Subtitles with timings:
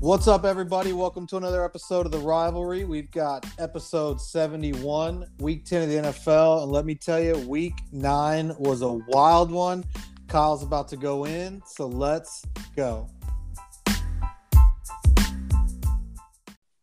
[0.00, 0.94] What's up, everybody?
[0.94, 2.86] Welcome to another episode of the Rivalry.
[2.86, 6.62] We've got episode 71, week 10 of the NFL.
[6.62, 9.84] And let me tell you, week nine was a wild one.
[10.26, 12.42] Kyle's about to go in, so let's
[12.74, 13.10] go.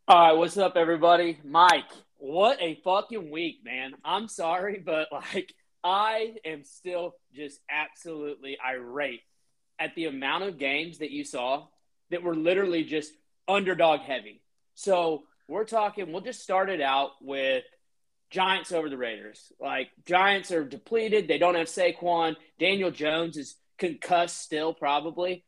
[0.07, 1.39] All right, what's up, everybody?
[1.43, 3.93] Mike, what a fucking week, man.
[4.05, 5.51] I'm sorry, but like,
[5.83, 9.21] I am still just absolutely irate
[9.79, 11.65] at the amount of games that you saw
[12.11, 13.11] that were literally just
[13.47, 14.41] underdog heavy.
[14.75, 17.63] So we're talking, we'll just start it out with
[18.29, 19.51] Giants over the Raiders.
[19.59, 21.27] Like, Giants are depleted.
[21.27, 22.35] They don't have Saquon.
[22.59, 25.45] Daniel Jones is concussed still, probably.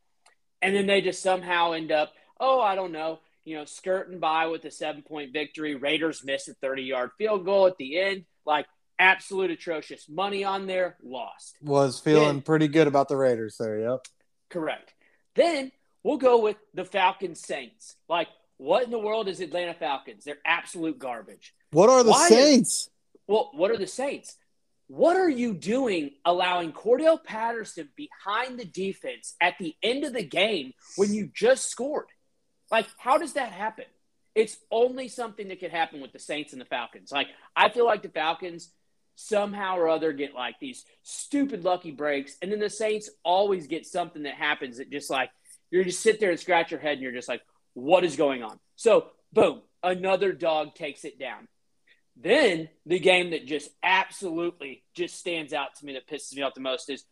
[0.62, 4.46] And then they just somehow end up, oh, I don't know, you know, skirting by
[4.46, 5.74] with a seven point victory.
[5.74, 8.24] Raiders miss a 30 yard field goal at the end.
[8.46, 8.66] Like,
[8.98, 10.08] absolute atrocious.
[10.08, 11.56] Money on there, lost.
[11.62, 13.80] Was feeling then, pretty good about the Raiders there.
[13.80, 14.06] Yep.
[14.50, 14.92] Correct.
[15.34, 15.72] Then
[16.02, 17.96] we'll go with the Falcons Saints.
[18.08, 20.24] Like, what in the world is Atlanta Falcons?
[20.24, 21.54] They're absolute garbage.
[21.72, 22.70] What are the Why Saints?
[22.70, 22.90] Is,
[23.26, 24.36] well, what are the Saints?
[24.88, 30.24] What are you doing allowing Cordarrelle Patterson behind the defense at the end of the
[30.24, 32.06] game when you just scored?
[32.70, 33.84] Like, how does that happen?
[34.34, 37.12] It's only something that could happen with the Saints and the Falcons.
[37.12, 38.72] Like, I feel like the Falcons
[39.14, 43.86] somehow or other get like these stupid lucky breaks, and then the Saints always get
[43.86, 45.30] something that happens that just like
[45.70, 47.42] you just sit there and scratch your head and you're just like,
[47.74, 48.58] what is going on?
[48.76, 51.48] So, boom, another dog takes it down.
[52.16, 56.54] Then the game that just absolutely just stands out to me that pisses me off
[56.54, 57.04] the most is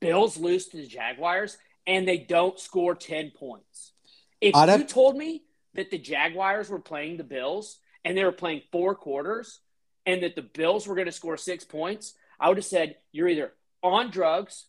[0.00, 3.92] Bills lose to the Jaguars and they don't score 10 points.
[4.40, 4.86] If I'd you have...
[4.88, 5.44] told me
[5.74, 9.60] that the Jaguars were playing the Bills and they were playing four quarters
[10.04, 13.28] and that the Bills were going to score six points, I would have said you're
[13.28, 14.66] either on drugs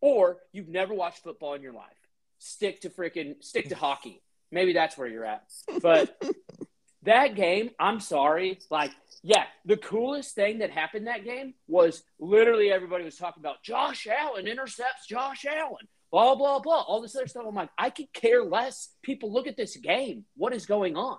[0.00, 2.03] or you've never watched football in your life
[2.44, 4.22] stick to freaking stick to hockey.
[4.52, 5.42] Maybe that's where you're at.
[5.82, 6.22] But
[7.02, 12.70] that game, I'm sorry, like yeah, the coolest thing that happened that game was literally
[12.70, 17.26] everybody was talking about Josh Allen intercepts Josh Allen, blah blah blah, all this other
[17.26, 17.44] stuff.
[17.48, 18.90] I'm like, I could care less.
[19.02, 20.24] People look at this game.
[20.36, 21.18] What is going on?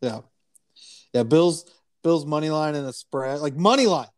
[0.00, 0.20] Yeah,
[1.12, 1.24] yeah.
[1.24, 1.64] Bills
[2.04, 4.08] Bills money line and the spread, like money line.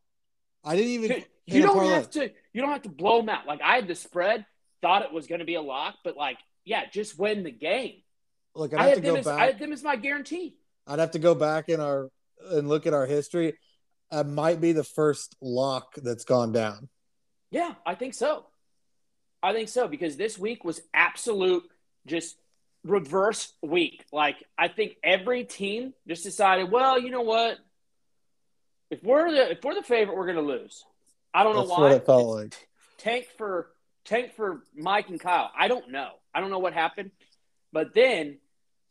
[0.64, 1.24] I didn't even.
[1.46, 2.30] You don't have to.
[2.52, 3.46] You don't have to blow them out.
[3.46, 4.44] Like I had the spread,
[4.82, 8.02] thought it was going to be a lock, but like yeah, just win the game.
[8.54, 9.38] Look, I'd have to go as, back.
[9.38, 10.56] I had them as my guarantee.
[10.86, 12.10] I'd have to go back in our
[12.50, 13.54] and look at our history.
[14.10, 16.88] It might be the first lock that's gone down.
[17.50, 18.46] Yeah, I think so.
[19.42, 21.64] I think so because this week was absolute
[22.06, 22.36] just
[22.84, 24.04] reverse week.
[24.12, 27.58] Like I think every team just decided, well, you know what?
[28.90, 30.84] If we're the if we're the favorite, we're going to lose.
[31.32, 31.80] I don't That's know why.
[31.80, 32.68] What it felt like.
[32.96, 33.68] Tank for
[34.08, 35.50] tank for Mike and Kyle.
[35.56, 36.10] I don't know.
[36.34, 37.10] I don't know what happened,
[37.72, 38.38] but then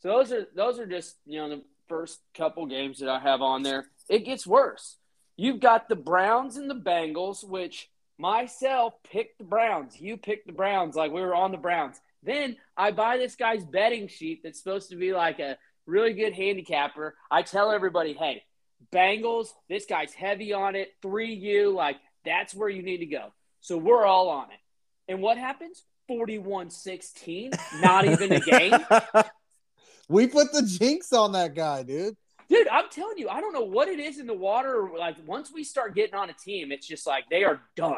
[0.02, 3.42] so those are those are just you know the first couple games that I have
[3.42, 3.88] on there.
[4.10, 4.98] It gets worse.
[5.36, 10.00] You've got the Browns and the Bengals, which myself picked the Browns.
[10.00, 12.00] You picked the Browns, like we were on the Browns.
[12.24, 16.34] Then I buy this guy's betting sheet that's supposed to be like a really good
[16.34, 17.16] handicapper.
[17.30, 18.44] I tell everybody, hey,
[18.92, 20.94] Bengals, this guy's heavy on it.
[21.04, 23.34] 3U, like that's where you need to go.
[23.62, 24.60] So we're all on it.
[25.08, 25.84] And what happens?
[26.08, 27.52] 41 16,
[27.82, 28.74] not even a game.
[30.10, 32.16] we put the jinx on that guy, dude.
[32.50, 34.90] Dude, I'm telling you, I don't know what it is in the water.
[34.98, 37.98] Like, once we start getting on a team, it's just like they are done.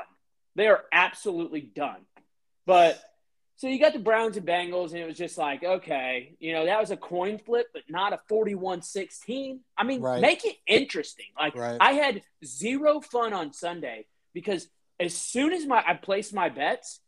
[0.55, 2.01] They are absolutely done.
[2.65, 2.99] But
[3.57, 6.65] so you got the Browns and Bengals, and it was just like, okay, you know,
[6.65, 9.59] that was a coin flip, but not a 41 16.
[9.77, 10.21] I mean, right.
[10.21, 11.25] make it interesting.
[11.37, 11.77] Like, right.
[11.79, 14.67] I had zero fun on Sunday because
[14.99, 16.99] as soon as my I placed my bets,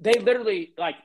[0.00, 0.96] they literally like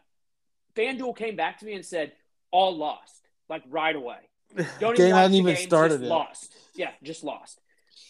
[0.75, 2.11] FanDuel came back to me and said
[2.51, 4.17] all lost like right away.
[4.79, 6.01] Don't game hadn't even game, started.
[6.01, 6.07] It.
[6.07, 6.53] Lost.
[6.75, 7.59] Yeah, just lost.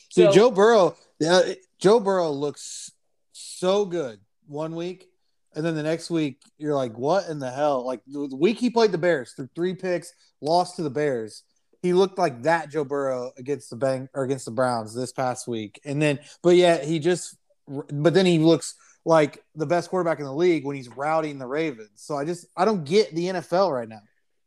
[0.10, 1.42] So, Joe Burrow, yeah,
[1.80, 2.92] Joe Burrow looks
[3.34, 5.08] so good one week,
[5.54, 7.86] and then the next week you're like, what in the hell?
[7.86, 11.44] Like the week he played the Bears through three picks, lost to the Bears.
[11.82, 15.48] He looked like that Joe Burrow against the Bang or against the Browns this past
[15.48, 17.36] week, and then but yet he just
[17.68, 18.76] but then he looks
[19.06, 21.90] like the best quarterback in the league when he's routing the Ravens.
[21.96, 24.02] So I just I don't get the NFL right now.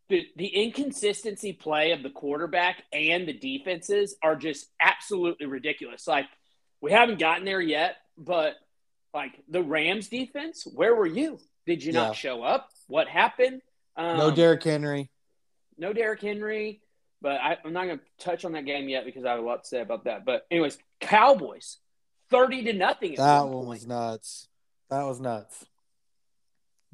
[0.09, 6.07] The, the inconsistency play of the quarterback and the defenses are just absolutely ridiculous.
[6.07, 6.27] Like
[6.81, 8.57] we haven't gotten there yet, but
[9.15, 11.39] like the Rams defense, where were you?
[11.67, 12.07] Did you yeah.
[12.07, 12.71] not show up?
[12.87, 13.63] What happened?
[13.97, 15.11] Um, no Derrick Henry.
[15.79, 16.81] No Derrick Henry.
[17.23, 19.43] But I, am not going to touch on that game yet because I have a
[19.43, 20.25] lot to say about that.
[20.25, 21.77] But anyways, Cowboys
[22.31, 23.15] thirty to nothing.
[23.17, 24.49] That one, was nuts.
[24.89, 25.65] That was nuts.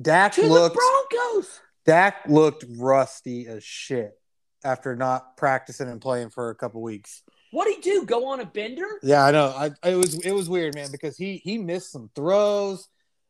[0.00, 0.80] Dak to looked the
[1.10, 1.60] Broncos.
[1.84, 4.18] Dak looked rusty as shit
[4.64, 7.22] after not practicing and playing for a couple weeks.
[7.52, 8.04] What'd he do?
[8.04, 8.86] Go on a bender?
[9.02, 9.46] Yeah, I know.
[9.46, 12.88] I it was it was weird, man, because he he missed some throws.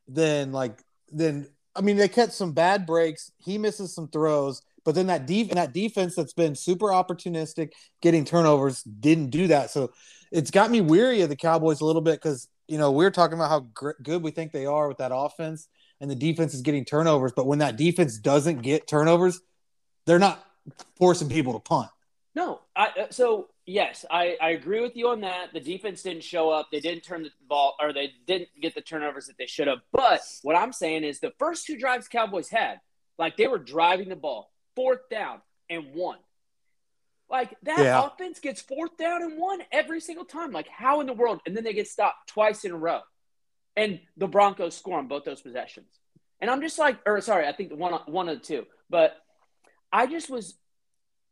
[0.09, 0.83] Then like
[1.13, 3.31] then I mean they kept some bad breaks.
[3.37, 8.25] He misses some throws, but then that def- that defense that's been super opportunistic, getting
[8.25, 9.71] turnovers, didn't do that.
[9.71, 9.93] So
[10.37, 13.35] it's got me weary of the Cowboys a little bit because you know we're talking
[13.35, 15.69] about how gr- good we think they are with that offense,
[16.01, 17.33] and the defense is getting turnovers.
[17.35, 19.41] But when that defense doesn't get turnovers,
[20.05, 20.45] they're not
[20.97, 21.89] forcing people to punt.
[22.35, 25.55] No, I, uh, so yes, I, I agree with you on that.
[25.55, 26.69] The defense didn't show up.
[26.71, 29.79] They didn't turn the ball, or they didn't get the turnovers that they should have.
[29.91, 32.81] But what I'm saying is the first two drives Cowboys had,
[33.19, 35.41] like they were driving the ball, fourth down
[35.71, 36.19] and one.
[37.29, 38.07] Like that Yeah.
[38.07, 40.53] offense gets fourth down and one every single time.
[40.53, 41.41] Like how in the world?
[41.45, 43.01] And then they get stopped twice in a row,
[43.77, 45.89] and the Broncos score on both those possessions.
[46.41, 48.67] And I'm just like, or sorry, I think one one of the two.
[48.89, 49.17] But
[49.93, 50.55] I just was,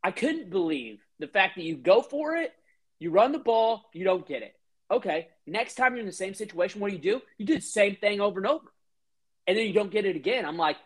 [0.03, 2.53] I couldn't believe the fact that you go for it,
[2.99, 4.55] you run the ball, you don't get it.
[4.91, 7.23] Okay, next time you're in the same situation, what do you do?
[7.39, 8.67] You do the same thing over and over,
[9.47, 10.45] and then you don't get it again.
[10.45, 10.77] I'm like,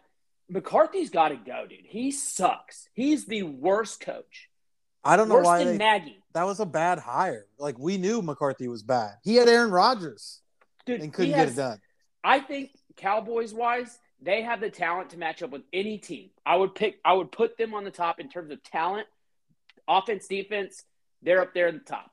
[0.50, 1.80] McCarthy's got to go, dude.
[1.84, 2.88] He sucks.
[2.94, 4.47] He's the worst coach.
[5.08, 6.18] I don't know Worse why than they, Nagy.
[6.34, 7.46] that was a bad hire.
[7.58, 9.14] Like we knew McCarthy was bad.
[9.24, 10.42] He had Aaron Rodgers
[10.84, 11.80] Dude, and couldn't he get it done.
[12.22, 16.28] I think Cowboys wise, they have the talent to match up with any team.
[16.44, 19.06] I would pick I would put them on the top in terms of talent,
[19.88, 20.84] offense, defense,
[21.22, 22.10] they're up there at the top.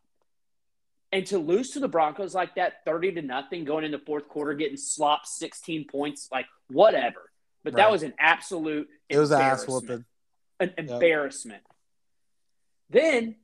[1.12, 4.54] And to lose to the Broncos like that, 30 to nothing, going into fourth quarter,
[4.54, 7.32] getting slopped 16 points, like whatever.
[7.64, 10.06] But that was an absolute It was an ass whooping.
[10.60, 11.64] An embarrassment.
[12.90, 13.36] Then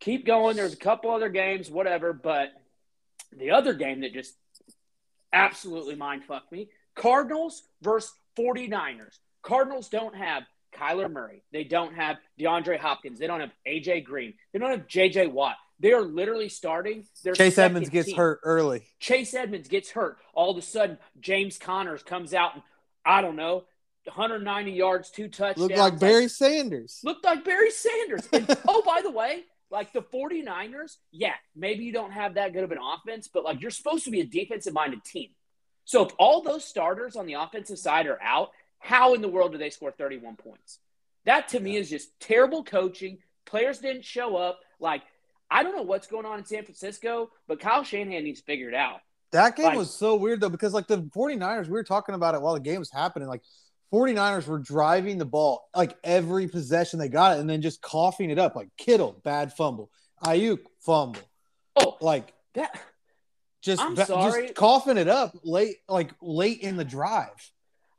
[0.00, 0.56] keep going.
[0.56, 2.48] There's a couple other games, whatever, but
[3.36, 4.34] the other game that just
[5.32, 9.18] absolutely mind fucked me Cardinals versus 49ers.
[9.42, 10.42] Cardinals don't have
[10.74, 11.42] Kyler Murray.
[11.52, 13.18] They don't have DeAndre Hopkins.
[13.18, 14.34] They don't have AJ Green.
[14.52, 15.56] They don't have JJ Watt.
[15.78, 18.16] They are literally starting their Chase Edmonds gets team.
[18.16, 18.82] hurt early.
[18.98, 20.18] Chase Edmonds gets hurt.
[20.34, 22.62] All of a sudden, James Connors comes out and
[23.04, 23.64] I don't know,
[24.04, 25.58] 190 yards, two touchdowns.
[25.58, 27.00] Looked like Barry Sanders.
[27.04, 28.28] looked like Barry Sanders.
[28.32, 32.64] And oh, by the way, like the 49ers, yeah, maybe you don't have that good
[32.64, 35.30] of an offense, but like you're supposed to be a defensive minded team.
[35.84, 39.52] So if all those starters on the offensive side are out, how in the world
[39.52, 40.78] do they score 31 points?
[41.26, 43.18] That to me is just terrible coaching.
[43.44, 44.60] Players didn't show up.
[44.78, 45.02] Like,
[45.50, 48.68] I don't know what's going on in San Francisco, but Kyle Shanahan needs to figure
[48.68, 49.00] it out.
[49.32, 52.34] That game Like- was so weird though because like the 49ers, we were talking about
[52.34, 53.28] it while the game was happening.
[53.28, 53.42] Like
[53.92, 58.30] 49ers were driving the ball like every possession they got it and then just coughing
[58.30, 58.54] it up.
[58.56, 59.90] Like Kittle, bad fumble.
[60.24, 61.20] Aiyuk, fumble.
[61.76, 62.78] Oh, Like that
[63.62, 64.42] just, I'm ba- sorry.
[64.42, 67.28] just coughing it up late, like late in the drive.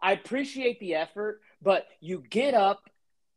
[0.02, 2.90] I appreciate the effort, but you get up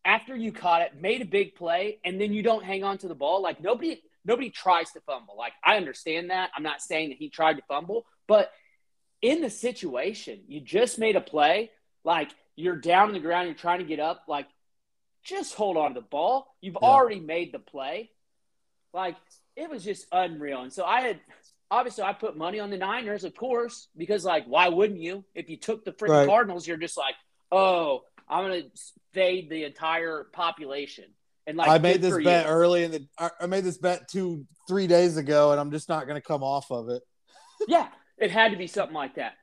[0.04, 3.08] after you caught it, made a big play, and then you don't hang on to
[3.08, 3.42] the ball.
[3.42, 5.36] Like nobody nobody tries to fumble.
[5.36, 6.50] Like I understand that.
[6.56, 8.50] I'm not saying that he tried to fumble, but
[9.22, 11.70] in the situation, you just made a play,
[12.04, 14.46] like you're down on the ground, you're trying to get up, like
[15.24, 16.54] just hold on to the ball.
[16.60, 16.88] You've Yeah.
[16.88, 18.10] already made the play.
[18.92, 19.16] Like
[19.56, 20.62] it was just unreal.
[20.62, 21.20] And so I had
[21.70, 25.24] obviously I put money on the Niners, of course, because like why wouldn't you?
[25.34, 26.28] If you took the freaking Right.
[26.28, 27.14] Cardinals, you're just like,
[27.50, 28.62] oh, I'm gonna
[29.12, 31.04] fade the entire population.
[31.46, 32.50] And like I made this bet you.
[32.52, 33.06] early in the.
[33.18, 36.26] I- I made this bet two, three days ago, and I'm just not going to
[36.26, 37.02] come off of it.
[37.68, 39.34] Yeah, it had to be something like that.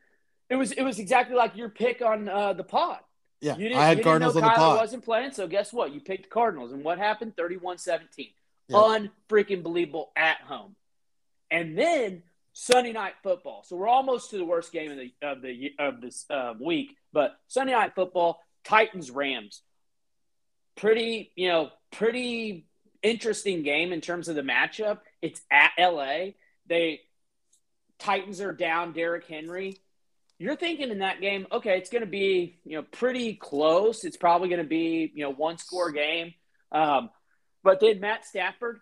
[0.52, 3.00] It was it was exactly like your pick on uh, the pod.
[3.40, 4.82] Yeah, You didn't, I had you Cardinals didn't on know the Kyler pot.
[4.82, 5.94] wasn't playing, so guess what?
[5.94, 7.36] You picked Cardinals, and what happened?
[7.38, 8.34] 31-17.
[8.68, 8.78] Yeah.
[8.78, 10.76] Unfreaking believable at home.
[11.50, 13.64] And then Sunday night football.
[13.64, 16.98] So we're almost to the worst game of the of the of this uh, week,
[17.14, 19.62] but Sunday night football, Titans Rams.
[20.76, 22.68] Pretty, you know, pretty
[23.02, 25.00] interesting game in terms of the matchup.
[25.22, 26.32] It's at LA.
[26.68, 27.02] They
[28.00, 29.78] Titans are down Derrick Henry.
[30.42, 34.04] You're thinking in that game, okay, it's going to be you know pretty close.
[34.04, 36.34] It's probably going to be you know one score game.
[36.72, 37.12] Um,
[37.64, 38.80] but then Matt Stafford,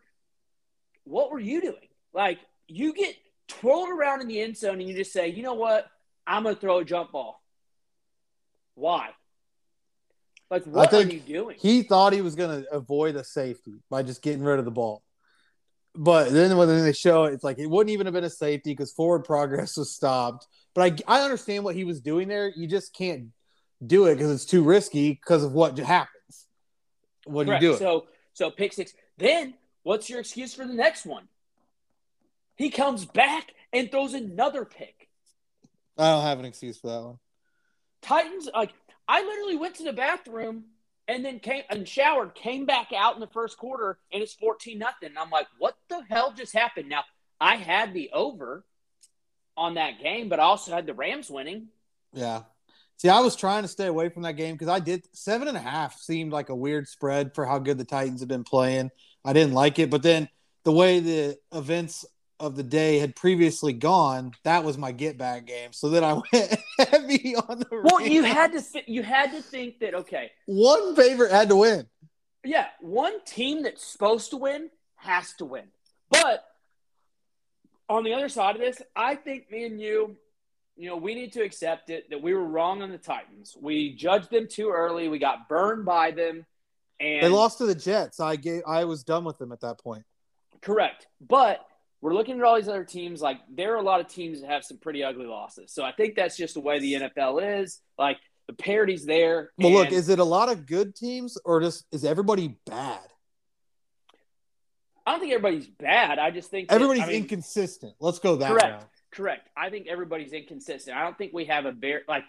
[1.03, 1.89] what were you doing?
[2.13, 2.39] Like
[2.69, 3.13] you get
[3.49, 5.85] twirled around in the end zone and you just say, you know what,
[6.25, 7.43] I'm going to throw a jump ball.
[8.75, 9.09] Why?
[10.49, 11.57] Like what are you doing?
[11.59, 14.71] He thought he was going to avoid a safety by just getting rid of the
[14.71, 15.03] ball.
[15.93, 18.71] But then when they show it, it's like it wouldn't even have been a safety
[18.71, 20.47] because forward progress was stopped.
[20.73, 22.51] But I, I understand what he was doing there.
[22.55, 23.27] You just can't
[23.85, 26.47] do it because it's too risky because of what happens
[27.25, 27.63] when Correct.
[27.63, 27.77] you do.
[27.77, 28.93] So so pick six.
[29.17, 31.27] Then what's your excuse for the next one?
[32.55, 35.09] He comes back and throws another pick.
[35.97, 37.19] I don't have an excuse for that one.
[38.01, 38.73] Titans like
[39.07, 40.65] I literally went to the bathroom
[41.07, 44.77] and then came and showered, came back out in the first quarter, and it's 14
[44.77, 45.09] nothing.
[45.17, 46.87] I'm like, what the hell just happened?
[46.87, 47.03] Now,
[47.41, 48.63] I had the over
[49.59, 51.67] on that game, but I also had the Rams winning.
[52.13, 52.43] Yeah.
[52.97, 55.55] See, I was trying to stay away from that game because I did seven and
[55.55, 58.91] a half seemed like a weird spread for how good the Titans have been playing.
[59.23, 60.27] I didn't like it, but then
[60.63, 62.05] the way the events
[62.39, 65.71] of the day had previously gone, that was my get back game.
[65.71, 67.67] So then I went heavy on the.
[67.71, 68.11] Well, Rams.
[68.11, 71.87] you had to th- you had to think that okay, one favorite had to win.
[72.45, 75.65] Yeah, one team that's supposed to win has to win.
[76.09, 76.43] But
[77.89, 80.15] on the other side of this, I think me and you,
[80.77, 83.57] you know, we need to accept it that we were wrong on the Titans.
[83.59, 85.09] We judged them too early.
[85.09, 86.45] We got burned by them,
[86.99, 88.19] and they lost to the Jets.
[88.19, 90.03] I gave I was done with them at that point.
[90.61, 91.65] Correct, but
[92.01, 93.21] we're looking at all these other teams.
[93.21, 95.73] Like there are a lot of teams that have some pretty ugly losses.
[95.73, 97.81] So I think that's just the way the NFL is.
[97.97, 98.17] Like
[98.47, 99.51] the parity's there.
[99.57, 103.01] Well, look, is it a lot of good teams or just is everybody bad?
[105.09, 106.19] I don't think everybody's bad.
[106.19, 107.95] I just think that, everybody's I mean, inconsistent.
[107.99, 108.85] Let's go that correct.
[109.09, 109.49] Correct.
[109.57, 110.95] I think everybody's inconsistent.
[110.95, 112.25] I don't think we have a very like.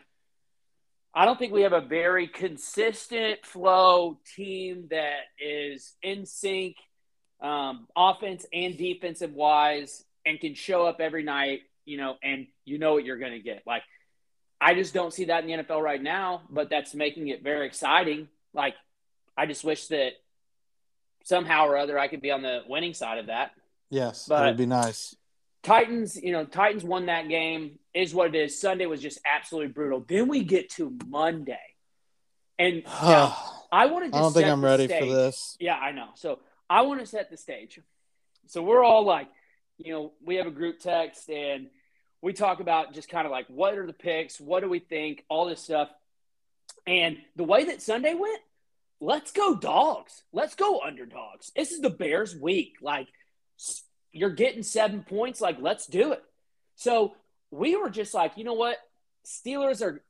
[1.14, 6.76] I don't think we have a very consistent flow team that is in sync
[7.42, 12.78] um, offense and defensive wise, and can show up every night, you know, and you
[12.78, 13.62] know what you're going to get.
[13.66, 13.82] Like,
[14.58, 17.66] I just don't see that in the NFL right now, but that's making it very
[17.66, 18.28] exciting.
[18.54, 18.74] Like,
[19.36, 20.12] I just wish that
[21.24, 23.52] somehow or other I could be on the winning side of that.
[23.90, 25.14] Yes, but that would be nice.
[25.62, 27.78] Titans, you know, Titans won that game.
[27.92, 28.60] Is what it is.
[28.60, 30.04] Sunday was just absolutely brutal.
[30.06, 31.58] Then we get to Monday,
[32.58, 33.36] and now,
[33.72, 34.16] I want to.
[34.16, 35.00] I don't think I'm ready stage.
[35.00, 35.56] for this.
[35.58, 36.08] Yeah, I know.
[36.14, 37.80] So I want to set the stage.
[38.46, 39.28] So we're all like,
[39.78, 41.68] you know, we have a group text and
[42.22, 45.24] we talk about just kind of like what are the picks, what do we think,
[45.28, 45.88] all this stuff.
[46.86, 48.40] And the way that Sunday went,
[49.00, 50.22] let's go dogs.
[50.32, 51.50] Let's go underdogs.
[51.56, 52.74] This is the Bears week.
[52.82, 53.08] Like
[54.12, 56.22] you're getting 7 points, like let's do it.
[56.76, 57.14] So
[57.50, 58.76] we were just like, you know what?
[59.26, 60.02] Steelers are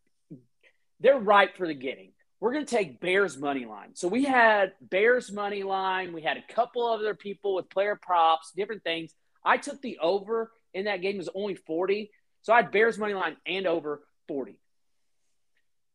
[1.01, 3.95] they're ripe for the getting we're going to take Bears money line.
[3.95, 6.15] So we had Bears money line.
[6.15, 9.15] We had a couple other people with player props, different things.
[9.45, 12.11] I took the over in that game it was only 40.
[12.43, 14.59] So I had Bears money line and over 40.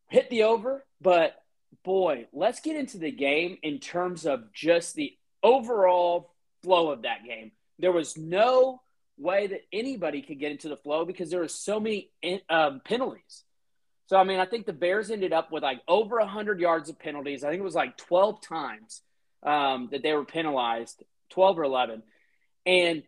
[0.08, 1.34] Hit the over, but
[1.86, 7.24] boy, let's get into the game in terms of just the overall flow of that
[7.24, 7.52] game.
[7.78, 8.82] There was no
[9.16, 12.10] way that anybody could get into the flow because there were so many
[12.50, 13.44] um, penalties.
[14.08, 16.98] So I mean, I think the Bears ended up with like over hundred yards of
[16.98, 17.44] penalties.
[17.44, 19.02] I think it was like twelve times
[19.44, 22.02] um, that they were penalized, twelve or eleven,
[22.66, 23.04] and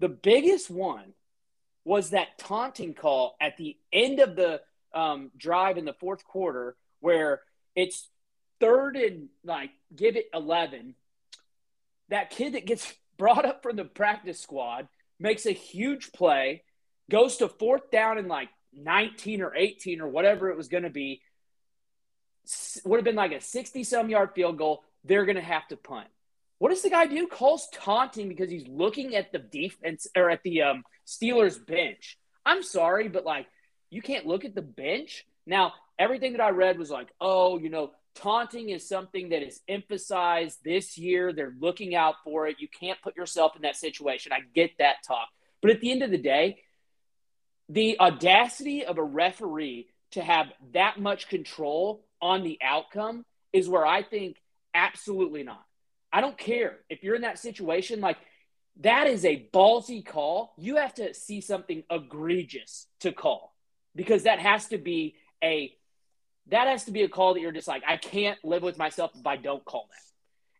[0.00, 1.12] the biggest one
[1.84, 4.62] was that taunting call at the end of the
[4.94, 7.42] um, drive in the fourth quarter, where
[7.74, 8.08] it's
[8.62, 10.94] third and like give it eleven.
[12.08, 14.88] That kid that gets brought up from the practice squad
[15.18, 16.62] makes a huge play,
[17.10, 20.90] goes to fourth down and like 19 or 18 or whatever it was going to
[20.90, 21.20] be,
[22.84, 24.82] would have been like a 60 some yard field goal.
[25.04, 26.08] They're going to have to punt.
[26.58, 27.26] What does the guy do?
[27.26, 32.18] Calls taunting because he's looking at the defense or at the um, Steelers bench.
[32.46, 33.46] I'm sorry, but like
[33.90, 35.24] you can't look at the bench.
[35.46, 39.60] Now, everything that I read was like, oh, you know, taunting is something that is
[39.68, 41.32] emphasized this year.
[41.32, 42.56] They're looking out for it.
[42.58, 44.32] You can't put yourself in that situation.
[44.32, 45.28] I get that talk.
[45.60, 46.58] But at the end of the day,
[47.68, 53.86] the audacity of a referee to have that much control on the outcome is where
[53.86, 54.36] I think
[54.74, 55.64] absolutely not.
[56.12, 58.18] I don't care if you're in that situation, like
[58.80, 60.52] that is a ballsy call.
[60.58, 63.54] You have to see something egregious to call
[63.94, 65.74] because that has to be a
[66.48, 69.12] that has to be a call that you're just like, I can't live with myself
[69.14, 69.98] if I don't call that.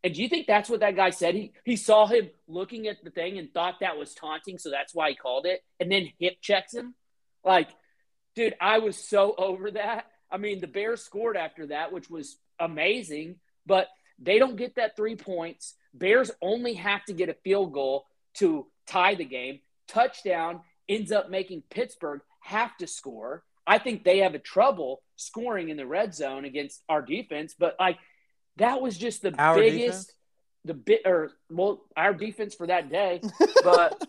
[0.04, 1.34] And do you think that's what that guy said?
[1.34, 4.94] He he saw him looking at the thing and thought that was taunting, so that's
[4.94, 6.94] why he called it, and then hip checks him.
[7.44, 7.68] Like,
[8.34, 10.06] dude, I was so over that.
[10.30, 13.36] I mean, the Bears scored after that, which was amazing,
[13.66, 15.74] but they don't get that three points.
[15.94, 19.60] Bears only have to get a field goal to tie the game.
[19.88, 23.44] Touchdown ends up making Pittsburgh have to score.
[23.66, 27.76] I think they have a trouble scoring in the red zone against our defense, but
[27.78, 27.98] like
[28.56, 30.12] that was just the our biggest defense?
[30.64, 33.20] the bit or well our defense for that day.
[33.64, 34.04] But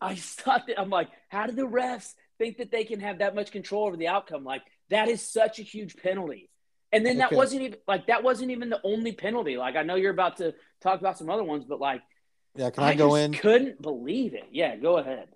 [0.00, 3.34] I thought that I'm like, how do the refs think that they can have that
[3.34, 4.44] much control over the outcome.
[4.44, 6.50] Like that is such a huge penalty.
[6.92, 7.36] And then that okay.
[7.36, 9.56] wasn't even like that wasn't even the only penalty.
[9.56, 12.02] Like I know you're about to talk about some other ones, but like
[12.54, 13.34] yeah, can I, I go in?
[13.34, 14.48] Couldn't believe it.
[14.50, 15.28] Yeah, go ahead.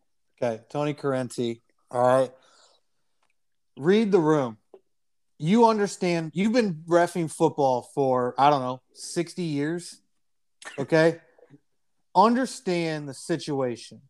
[0.42, 1.60] Okay, Tony Corrente.
[1.90, 2.30] All right,
[3.80, 4.58] read the room.
[5.38, 6.32] you understand.
[6.34, 10.02] You've been refing football for I don't know sixty years.
[10.78, 11.18] Okay,
[12.14, 14.02] understand the situation.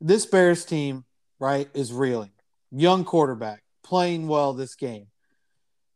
[0.00, 1.04] This Bears team,
[1.38, 2.32] right, is reeling.
[2.72, 5.06] Young quarterback playing well this game.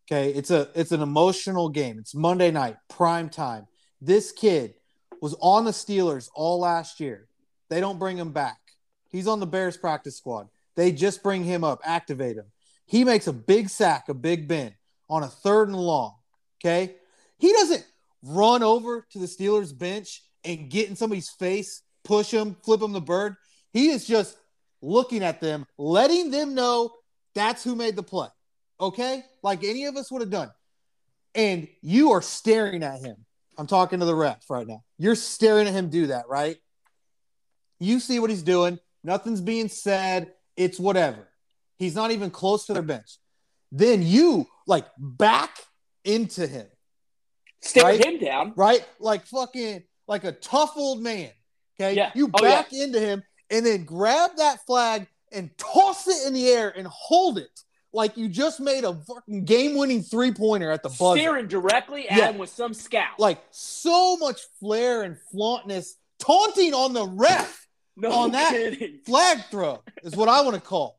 [0.07, 1.99] Okay, it's a it's an emotional game.
[1.99, 3.67] It's Monday night, prime time.
[4.01, 4.75] This kid
[5.21, 7.27] was on the Steelers all last year.
[7.71, 8.59] They don't bring him back.
[9.09, 10.49] He's on the Bears practice squad.
[10.77, 12.47] They just bring him up, activate him.
[12.87, 14.75] He makes a big sack, a big bend
[15.09, 16.15] on a third and long.
[16.63, 16.95] Okay.
[17.39, 17.85] He doesn't
[18.23, 22.93] run over to the Steelers bench and get in somebody's face, push him, flip him
[22.93, 23.37] the bird.
[23.73, 24.37] He is just
[24.83, 26.93] looking at them, letting them know
[27.35, 28.29] that's who made the play.
[28.81, 29.23] Okay.
[29.43, 30.51] Like any of us would have done.
[31.35, 33.17] And you are staring at him.
[33.57, 34.83] I'm talking to the ref right now.
[34.99, 36.57] You're staring at him do that, right?
[37.81, 38.79] You see what he's doing.
[39.03, 40.33] Nothing's being said.
[40.57, 41.29] It's whatever.
[41.79, 43.19] He's not even close to their bench.
[43.73, 45.59] Then you like back
[46.05, 46.67] into him.
[47.63, 48.05] Stare Right?
[48.05, 48.53] him down.
[48.57, 48.85] right?
[49.01, 51.31] Like fucking like a tough old man.
[51.81, 51.95] Okay.
[51.95, 52.11] Yeah.
[52.15, 56.49] You Oh, back into him and then grab that flag and toss it in the
[56.49, 57.49] air and hold it
[57.93, 61.19] like you just made a fucking game-winning three-pointer at the buzzer.
[61.21, 62.31] Staring directly at Yeah.
[62.31, 63.07] him with some scowl.
[63.19, 67.67] Like so much flair and flauntness, taunting on the ref.
[67.97, 68.99] no on that- kidding.
[69.07, 70.99] Flag throw is what I want to call.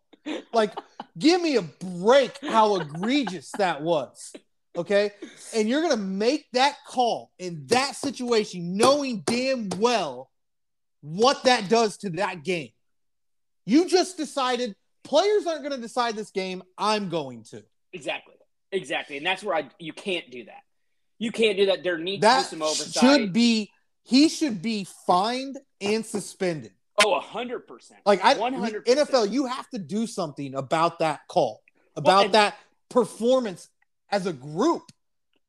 [0.53, 0.73] Like,
[1.17, 4.33] give me a break how egregious that was.
[4.75, 5.11] Okay.
[5.53, 10.29] And you're going to make that call in that situation, knowing damn well
[11.01, 12.69] what that does to that game.
[13.65, 16.63] You just decided players aren't going to decide this game.
[16.77, 17.63] I'm going to.
[17.93, 18.35] Exactly.
[18.71, 19.17] Exactly.
[19.17, 20.61] And that's where I you can't do that.
[21.17, 21.83] You can't do that.
[21.83, 23.01] There needs That to be some oversight.
[23.01, 23.71] should be,
[24.03, 26.73] he should be fined and suspended.
[27.03, 27.99] Oh, hundred percent.
[28.05, 28.85] Like I, 100%.
[28.85, 31.61] NFL, you have to do something about that call,
[31.95, 32.55] Well, about and- that
[32.89, 33.69] performance
[34.11, 34.83] as a group.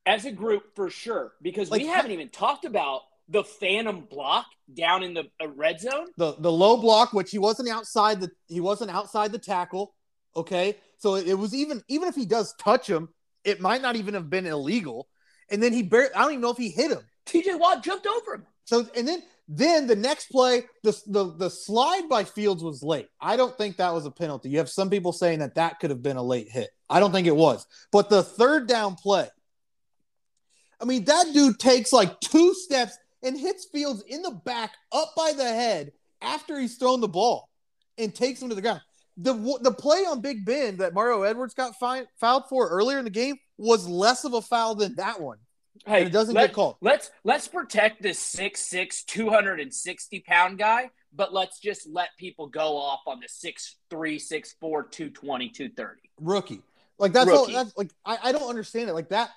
[0.06, 4.46] as a group for sure because Like, we haven't even talked about the phantom block
[4.72, 6.06] down in the red zone.
[6.16, 9.94] The the low block, which he wasn't outside the he wasn't outside the tackle.
[10.34, 13.08] Okay, so it, it was even even if he does touch him,
[13.44, 15.08] it might not even have been illegal.
[15.50, 17.00] And then he barely, I don't even know if he hit him.
[17.26, 18.46] TJ Watt jumped over him.
[18.64, 23.08] So and then then the next play, the, the the slide by Fields was late.
[23.20, 24.48] I don't think that was a penalty.
[24.50, 26.70] You have some people saying that that could have been a late hit.
[26.90, 27.66] I don't think it was.
[27.92, 29.28] But the third down play,
[30.80, 35.12] I mean, that dude takes like two steps and hits Fields in the back, up
[35.16, 37.48] by the head after he's thrown the ball,
[37.98, 38.80] and takes him to the ground.
[39.16, 39.32] The
[39.62, 43.10] the play on Big Ben that Mario Edwards got fine, fouled for earlier in the
[43.10, 45.38] game was less of a foul than that one.
[45.84, 46.76] Hey, it doesn't let, get called.
[46.80, 53.00] Let's let's protect this 6'6", 260 pound guy, but let's just let people go off
[53.06, 56.00] on the 6'3", 6'4", 220, 230.
[56.20, 56.62] rookie.
[56.98, 57.46] Like that's all.
[57.46, 58.94] That's like I, I don't understand it.
[58.94, 59.30] Like that,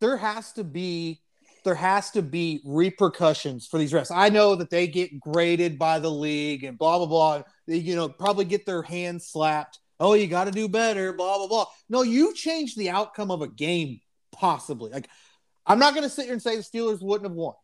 [0.00, 1.20] there has to be
[1.64, 4.10] there has to be repercussions for these refs.
[4.14, 7.42] I know that they get graded by the league and blah blah blah.
[7.66, 9.78] They you know probably get their hands slapped.
[10.00, 11.12] Oh, you got to do better.
[11.12, 11.66] Blah blah blah.
[11.88, 14.00] No, you changed the outcome of a game
[14.32, 14.90] possibly.
[14.90, 15.08] Like
[15.68, 17.54] I'm not going to sit here and say the Steelers wouldn't have won.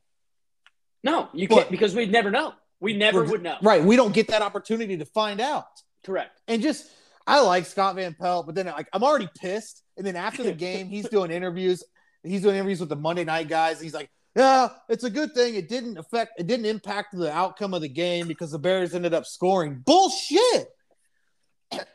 [1.02, 2.52] No, you But- can't because we'd never know.
[2.80, 3.56] We never would know.
[3.62, 3.82] Right?
[3.82, 5.66] We don't get that opportunity to find out.
[6.04, 6.38] Correct.
[6.48, 6.86] and just
[7.26, 9.82] I like Scott Van Pelt, but then like I'm already pissed.
[9.96, 11.82] And then after the game, he's doing interviews.
[12.22, 13.80] He's doing interviews with the Monday night guys.
[13.80, 15.54] He's like, "Yeah, it's a good thing.
[15.54, 16.32] It didn't affect.
[16.38, 20.68] It didn't impact the outcome of the game because the Bears ended up scoring." Bullshit.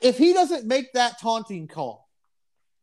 [0.02, 2.10] If he doesn't make that taunting call,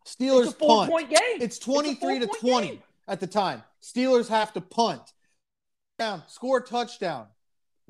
[0.06, 0.90] Steelers It's a four punt.
[0.92, 1.40] point game.
[1.40, 2.66] It's 23 to 20.
[2.68, 2.82] game.
[3.08, 3.62] At the time.
[3.82, 5.02] Steelers have to punt.
[5.98, 7.26] Down, score touchdown.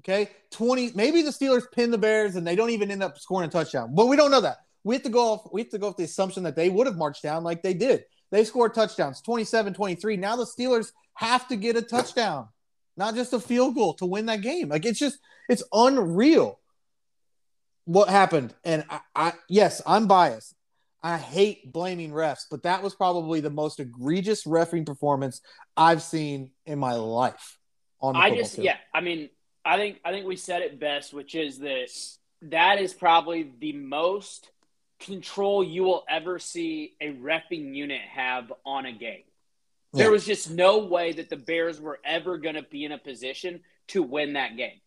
[0.00, 0.30] Okay.
[0.50, 0.92] 20.
[0.94, 3.94] Maybe the Steelers pin the Bears and they don't even end up scoring a touchdown.
[3.94, 4.58] But we don't know that.
[4.84, 6.86] We have to go off, we have to go off the assumption that they would
[6.86, 8.04] have marched down like they did.
[8.30, 10.16] They scored touchdowns 27 23.
[10.16, 12.48] Now the Steelers have to get a touchdown,
[12.96, 14.68] not just a field goal to win that game.
[14.68, 16.60] Like it's just, it's unreal
[17.84, 18.52] what happened.
[18.64, 20.54] And I, I yes, I'm biased.
[21.06, 25.40] I hate blaming refs, but that was probably the most egregious refing performance
[25.76, 27.58] I've seen in my life.
[28.00, 28.64] On the I just field.
[28.64, 29.30] yeah, I mean,
[29.64, 31.86] I think I think we said it best, which is that
[32.42, 34.50] that is probably the most
[34.98, 39.22] control you will ever see a refing unit have on a game.
[39.92, 40.02] Yeah.
[40.02, 42.98] There was just no way that the Bears were ever going to be in a
[42.98, 44.80] position to win that game.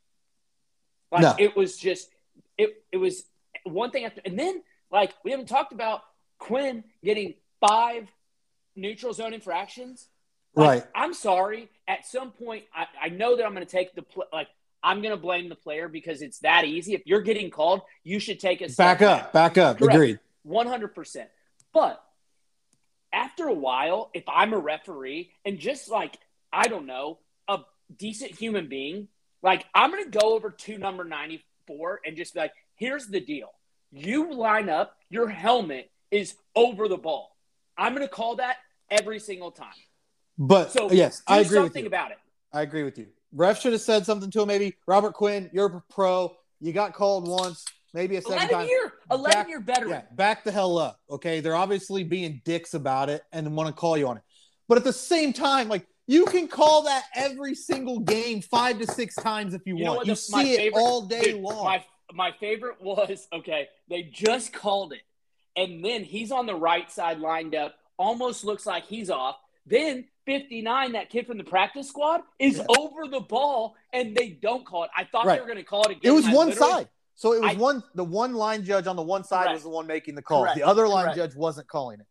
[1.13, 1.35] Like No.
[1.39, 2.09] it was just
[2.57, 3.23] it it was
[3.63, 6.01] one thing after and then like we haven't talked about
[6.39, 8.09] Quinn getting five
[8.75, 10.07] neutral zone infractions.
[10.55, 10.83] Like, right.
[10.95, 11.69] I'm sorry.
[11.87, 14.47] At some point, I, I know that I'm going to take the pl- like
[14.81, 16.93] I'm going to blame the player because it's that easy.
[16.95, 19.77] If you're getting called, you should take a Back up, back up.
[19.77, 19.93] Correct.
[19.93, 20.19] Agreed.
[20.43, 21.29] one hundred percent.
[21.73, 22.01] But
[23.13, 26.17] after a while, if I'm a referee and just like,
[26.51, 27.59] I don't know, a
[27.95, 29.07] decent human being,
[29.41, 33.19] like I'm going to go over to number 94 and just be like, here's the
[33.19, 33.49] deal.
[33.91, 37.35] You line up, your helmet is over the ball.
[37.77, 38.57] I'm going to call that
[38.89, 39.67] every single time.
[40.37, 41.87] But So yes, I agree with something you.
[41.87, 42.17] about it.
[42.53, 43.07] I agree with you.
[43.33, 44.47] Ref should have said something to him.
[44.47, 46.35] Maybe Robert Quinn, you're a pro.
[46.59, 48.67] You got called once, maybe a second 11 time.
[48.67, 49.89] year, 11 Back- year veteran.
[49.91, 50.99] Yeah, back the hell up.
[51.09, 54.23] Okay, they're obviously being dicks about it and want to call you on it.
[54.67, 58.87] But at the same time, like you can call that every single game five to
[58.87, 59.97] six times if you, You want.
[59.99, 61.63] what You the- see it favorite- all day Dude, long.
[61.65, 63.69] My my favorite was okay.
[63.89, 65.01] They just called it,
[65.55, 67.75] and then he's on the right side lined up.
[67.97, 69.35] Almost looks like he's off.
[69.65, 72.65] Then 59, that kid from the practice squad, is Yeah.
[72.77, 74.89] over the ball, and they don't call it.
[74.95, 75.35] I thought Right.
[75.35, 76.11] they were going to call it again.
[76.11, 76.89] it was I one side.
[77.15, 79.53] So it was I- one the one line judge on the one side Correct.
[79.55, 80.43] was the one making the call.
[80.43, 80.55] Correct.
[80.57, 81.17] The other line Correct.
[81.17, 82.05] judge wasn't calling it.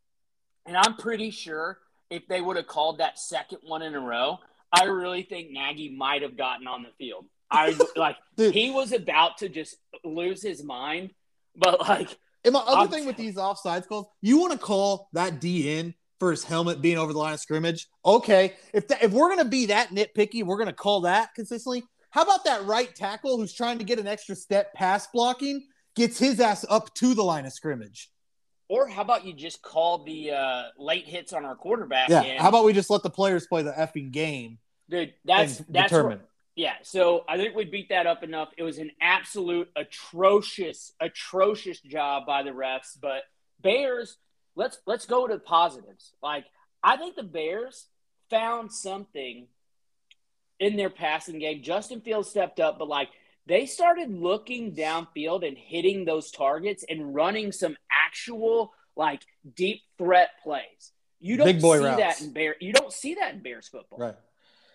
[0.67, 1.79] And I'm pretty sure
[2.11, 4.39] if they would have called that second one in a row,
[4.73, 7.25] I really think Nagy might have gotten on the field.
[7.51, 11.15] I like Dude, he was about to just lose his mind,
[11.57, 15.09] but like And my other I'm thing with these offsides calls, you want to call
[15.13, 17.89] that D in for his helmet being over the line of scrimmage?
[18.05, 21.85] Okay, if that, if we're gonna be that nitpicky, we're gonna call that consistently.
[22.11, 26.19] How about that right tackle who's trying to get an extra step pass blocking gets
[26.19, 28.11] his ass up to the line of scrimmage?
[28.69, 32.09] Or how about you just call the uh, late hits on our quarterback?
[32.09, 32.23] Yeah.
[32.23, 32.41] in?
[32.41, 35.15] How about we just let the players play the effing game dude?
[35.25, 35.93] That's and that's?
[36.59, 36.75] Yeah.
[36.83, 38.49] So I think we beat that up enough.
[38.59, 42.99] It was an absolute atrocious, atrocious job by the refs.
[43.01, 43.23] But
[43.61, 44.17] Bears,
[44.57, 46.13] let's let's go to the positives.
[46.21, 46.47] Like
[46.83, 47.87] I think the Bears
[48.29, 49.47] found something
[50.59, 51.63] in their passing game.
[51.63, 53.11] Justin Fields stepped up, but like
[53.47, 59.23] they started looking downfield and hitting those targets and running some actual like
[59.55, 60.91] deep threat plays.
[61.21, 61.99] You don't Big boy see routes.
[61.99, 62.57] that in Bear.
[62.61, 64.01] You don't see that in Bears football.
[64.01, 64.17] Right.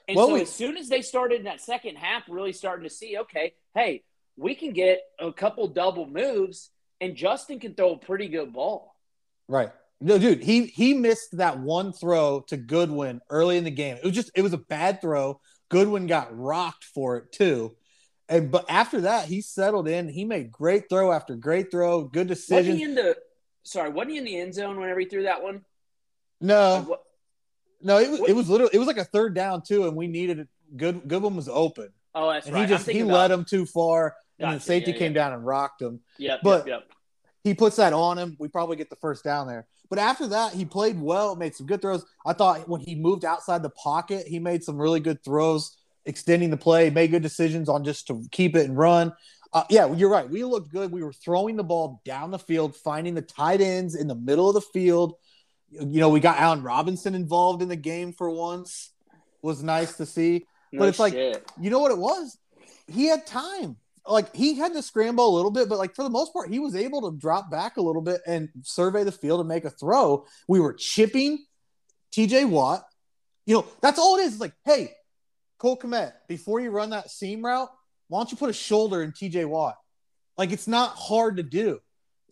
[0.08, 2.84] And Well, so we- as soon as they started in that second half, really starting
[2.84, 4.04] to see, okay, hey,
[4.36, 8.96] we can get a couple double moves, and Justin can throw a pretty good ball.
[9.48, 9.72] Right.
[10.02, 13.96] No, dude, he he missed that one throw to Goodwin early in the game.
[13.98, 15.40] It was just it was a bad throw.
[15.70, 17.78] Goodwin got rocked for it too.
[18.28, 20.10] And but after that, he settled in.
[20.10, 22.76] He made great throw after great throw, good Wasn't decision.
[22.78, 23.18] he in the
[23.64, 23.90] sorry?
[23.92, 25.64] Wasn't he in the end zone whenever he threw that one?
[26.42, 27.00] no,
[27.84, 30.08] no, it was it was literally it was like a third down too, and we
[30.08, 30.48] needed it.
[30.76, 32.68] Good Goodwin was open, Oh, that's and right.
[32.68, 35.24] he just he led him too far, and then safety yeah, came yeah.
[35.24, 36.00] down and rocked him.
[36.18, 36.90] Yeah, but- yep, yep.
[37.44, 38.36] he puts that on him.
[38.40, 39.68] We probably get the first down there.
[39.90, 42.04] But after that, he played well, made some good throws.
[42.26, 46.50] I thought when he moved outside the pocket, he made some really good throws, extending
[46.50, 49.14] the play, made good decisions on just to keep it and run.
[49.52, 50.28] Uh, yeah, you're right.
[50.28, 50.92] We looked good.
[50.92, 54.48] We were throwing the ball down the field, finding the tight ends in the middle
[54.50, 55.14] of the field.
[55.80, 58.92] You know, we got Allen Robinson involved in the game for once.
[59.42, 60.46] Was nice to see.
[60.72, 61.14] No but it's like-
[61.60, 62.38] You know what it was?
[62.88, 63.78] He had time.
[64.06, 66.60] Like he had to scramble a little bit, but like for the most part, he
[66.60, 69.70] was able to drop back a little bit and survey the field and make a
[69.70, 70.26] throw.
[70.48, 71.46] We were chipping
[72.12, 72.84] TJ Watt.
[73.46, 74.34] You know, that's all it is.
[74.34, 74.92] It's like, hey,
[75.58, 77.70] Cole Kmet, before you run that seam route,
[78.10, 79.78] why don't you put a shoulder in TJ Watt?
[80.38, 81.80] Like it's not hard to do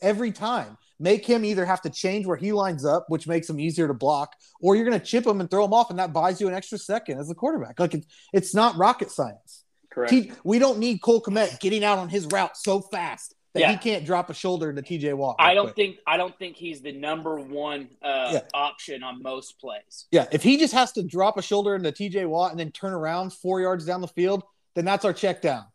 [0.01, 0.77] every time.
[1.01, 3.93] Make him either have to change where he lines up, which makes him easier to
[3.93, 6.47] block, or you're going to chip him and throw him off, and that buys you
[6.47, 7.79] an extra second as a quarterback.
[7.79, 9.63] Like it, it's not rocket science.
[9.89, 10.11] Correct.
[10.11, 13.71] T- we don't need Cole Kmet getting out on his route so fast that Yeah.
[13.71, 15.37] he can't drop a shoulder into TJ Watt.
[15.39, 15.75] I don't quick.
[15.75, 18.41] think I don't think he's the number one uh, Yeah.
[18.53, 20.05] option on most plays.
[20.11, 22.93] Yeah, if he just has to drop a shoulder into TJ Watt and then turn
[22.93, 24.43] around four yards down the field,
[24.75, 25.65] then that's our check down.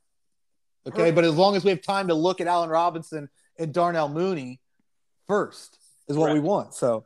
[0.87, 1.15] Okay, Perfect.
[1.17, 4.61] but as long as we have time to look at Allen Robinson and Darnell Mooney
[5.29, 6.75] first, is what we want.
[6.75, 7.05] So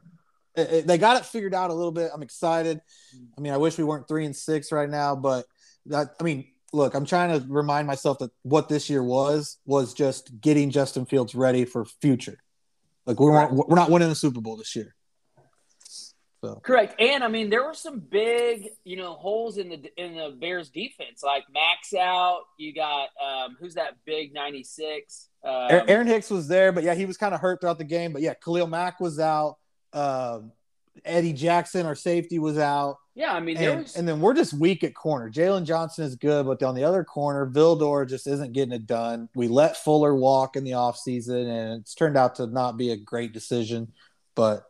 [0.54, 2.11] it- it- they got it figured out a little bit.
[2.12, 2.80] I'm excited.
[3.37, 5.46] I mean, I wish we weren't three and six right now, but
[5.87, 9.94] that I mean, look, I'm trying to remind myself that what this year was was
[9.94, 12.38] just getting Justin Fields ready for future.
[13.06, 14.94] Like we weren't, we're not winning the Super Bowl this year.
[16.42, 16.98] So Correct.
[16.98, 20.70] And I mean, there were some big, you know, holes in the in the Bears
[20.70, 21.22] defense.
[21.22, 22.40] Like Max out.
[22.59, 25.29] You got um, who's that big ninety six?
[25.44, 28.12] Um, Akiem Hicks was there, but yeah, he was kind of hurt throughout the game.
[28.12, 29.57] But yeah, Khalil Mack was out.
[29.92, 30.53] Um,
[31.05, 32.96] Eddie Jackson, our safety, was out.
[33.14, 33.96] yeah, I mean, there And, was.
[33.96, 35.31] and then we're just weak at corner.
[35.31, 39.29] Jaylon Johnson is good, but on the other corner, Vildor just isn't getting it done.
[39.35, 42.96] We let Fuller walk in the offseason, and it's turned out to not be a
[42.96, 43.92] great decision.
[44.35, 44.64] But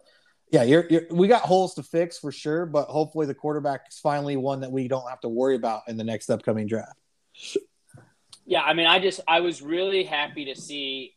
[0.51, 3.99] yeah, you're, you're, we got holes to fix for sure, but hopefully the quarterback is
[3.99, 6.99] finally one that we don't have to worry about in the next upcoming draft.
[8.45, 11.15] Yeah, I mean, I just I was really happy to see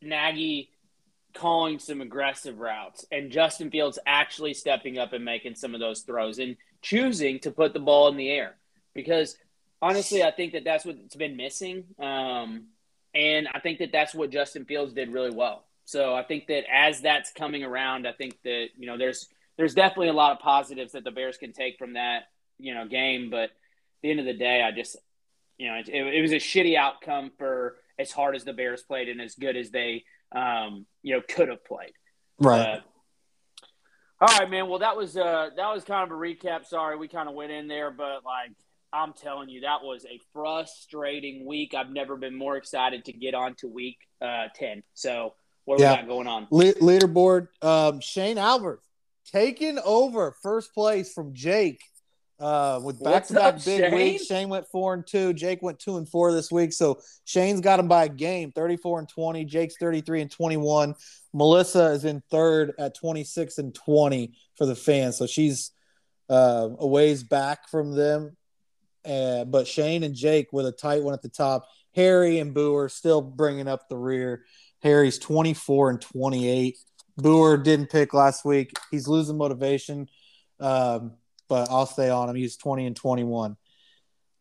[0.00, 0.70] Nagy
[1.34, 6.00] calling some aggressive routes and Justin Fields actually stepping up and making some of those
[6.00, 8.56] throws and choosing to put the ball in the air.
[8.92, 9.36] Because
[9.80, 11.84] honestly, I think that that's what's been missing.
[11.98, 12.66] Um,
[13.14, 15.64] and I think that that's what Justin Fields did really well.
[15.92, 19.28] So I think that as that's coming around, I think that, you know, there's
[19.58, 22.22] there's definitely a lot of positives that the Bears can take from that,
[22.58, 23.28] you know, game.
[23.28, 23.50] But at
[24.02, 24.96] the end of the day, I just,
[25.58, 29.10] you know, it, it was a shitty outcome for as hard as the Bears played
[29.10, 31.92] and as good as they, um, you know, could have played.
[32.38, 32.60] Right.
[32.60, 32.80] Uh,
[34.22, 34.68] all right, man.
[34.68, 36.64] Well, that was uh, that was kind of a recap.
[36.64, 38.52] Sorry, we kind of went in there, but like
[38.94, 41.74] I'm telling you, that was a frustrating week.
[41.74, 44.84] I've never been more excited to get on to week uh, ten.
[44.94, 45.92] So what yeah.
[45.92, 46.46] we got going on?
[46.50, 47.48] Le- leaderboard.
[47.62, 48.80] Um, Shane Albert
[49.30, 51.80] taking over first place from Jake
[52.42, 53.94] uh, with back to back big Shane?
[53.94, 54.24] weeks.
[54.24, 55.32] Shane went four and two.
[55.32, 56.72] Jake went two and four this week.
[56.72, 59.44] So Shane's got him by a game, 34 and 20.
[59.44, 60.94] Jake's 33 and 21.
[61.32, 65.16] Melissa is in third at 26 and 20 for the fans.
[65.16, 65.70] So she's
[66.28, 68.36] uh, a ways back from them.
[69.04, 71.68] Uh, but Shane and Jake with a tight one at the top.
[71.94, 74.44] Harry and Boo are still bringing up the rear.
[74.82, 76.76] Harry's 24 and 28.
[77.16, 78.76] Boer didn't pick last week.
[78.90, 80.08] He's losing motivation,
[80.60, 81.12] um,
[81.48, 82.36] but I'll stay on him.
[82.36, 83.56] He's 20 and 21.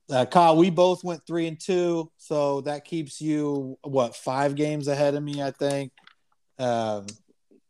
[0.09, 4.87] Uh, Kyle, we both went three and two, so that keeps you what five games
[4.87, 5.93] ahead of me, I think.
[6.59, 7.05] Um,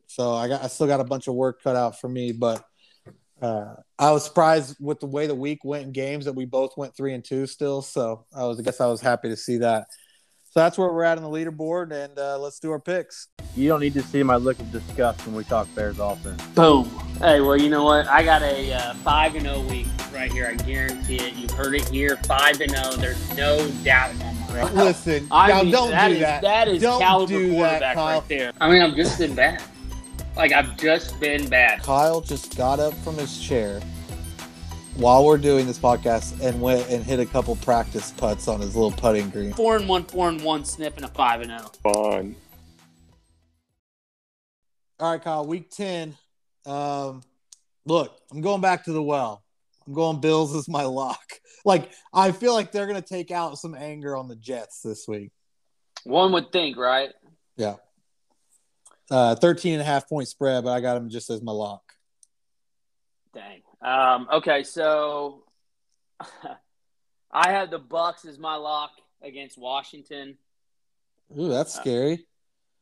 [0.07, 2.65] so I got I still got a bunch of work cut out for me, but
[3.41, 6.77] uh, I was surprised with the way the week went in games that we both
[6.77, 7.81] went three and two still.
[7.81, 9.87] So I was I guess I was happy to see that.
[10.51, 13.29] So that's where we're at on the leaderboard, and uh, let's do our picks.
[13.55, 16.45] You don't need to see my look of disgust when we talk Bears offense.
[16.47, 16.89] Boom.
[17.19, 18.05] Hey, well, you know what?
[18.07, 20.47] I got a uh, five and zero oh week right here.
[20.47, 21.35] I guarantee it.
[21.35, 22.17] You've heard it here.
[22.25, 22.91] Five and zero.
[22.97, 24.13] There's no doubt.
[24.73, 26.41] Listen, I mean, don't that do is, that.
[26.41, 28.19] That is don't caliber do quarterback that, Kyle.
[28.19, 28.51] right there.
[28.59, 29.63] I mean, I've just been bad.
[30.35, 31.81] Like I've just been bad.
[31.81, 33.79] Kyle just got up from his chair
[34.95, 38.75] while we're doing this podcast and went and hit a couple practice putts on his
[38.75, 39.53] little putting green.
[39.53, 41.71] Four and one, four and one, sniffing a five and zero.
[41.83, 42.35] Fun.
[44.99, 45.45] All right, Kyle.
[45.45, 46.15] Week ten.
[46.65, 47.21] Um,
[47.85, 49.43] look, I'm going back to the well.
[49.87, 51.23] I'm going Bills as my lock.
[51.63, 55.29] Like I feel like they're gonna take out some anger on the Jets this week.
[56.05, 57.11] One would think, right?
[57.55, 57.75] Yeah.
[59.11, 61.83] Uh, 13 and a half point spread, but I got them just as my lock.
[63.31, 63.61] Dang.
[63.81, 65.43] Um, okay, so
[67.31, 68.91] I have the Bucks as my lock
[69.21, 70.37] against Washington.
[71.37, 72.25] Ooh, that's uh, scary.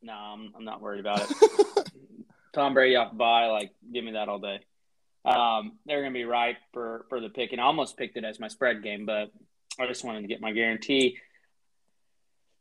[0.01, 1.37] No, I'm, I'm not worried about it.
[2.53, 4.59] Tom Brady off by, like, give me that all day.
[5.25, 8.23] Um, they're going to be right for for the pick, and I almost picked it
[8.23, 9.31] as my spread game, but
[9.77, 11.17] I just wanted to get my guarantee.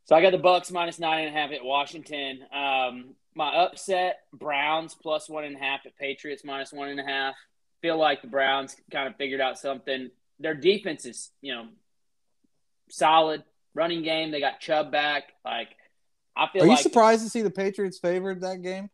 [0.05, 2.39] So I got the Bucks minus nine and a half at Washington.
[2.53, 7.03] Um, my upset Browns plus one and a half at Patriots minus one and a
[7.03, 7.35] half
[7.81, 10.09] feel like the Browns kind of figured out something.
[10.39, 11.67] Their defense is, you know,
[12.89, 13.43] solid.
[13.75, 15.23] Running game, they got Chubb back.
[15.45, 15.69] Like,
[16.35, 16.63] I feel.
[16.63, 18.89] Are you surprised to see the Patriots favored that game?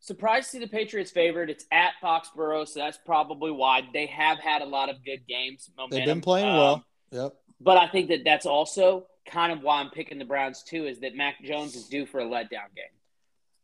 [0.00, 1.48] Surprised to see the Patriots favored.
[1.48, 5.70] It's at Foxborough, so that's probably why they have had a lot of good games.
[5.76, 5.96] Momentum.
[5.96, 6.84] They've been playing um, well.
[7.12, 7.34] Yep.
[7.60, 10.86] But I think that that's also kind of why I'm picking the Browns too.
[10.86, 12.90] Is that Mac Jones is due for a letdown game.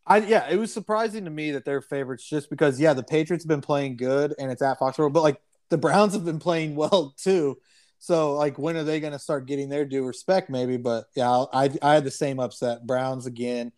[0.09, 3.45] I yeah, it was surprising to me that they're favorites just because yeah, the Patriots
[3.45, 6.75] have been playing good and it's at Foxborough, but like the Browns have been playing
[6.75, 7.59] well too.
[7.99, 10.51] So like when are they going to start getting their due respect?
[10.51, 12.87] Maybe, but yeah, I I had the same upset.
[12.87, 13.73] Browns again,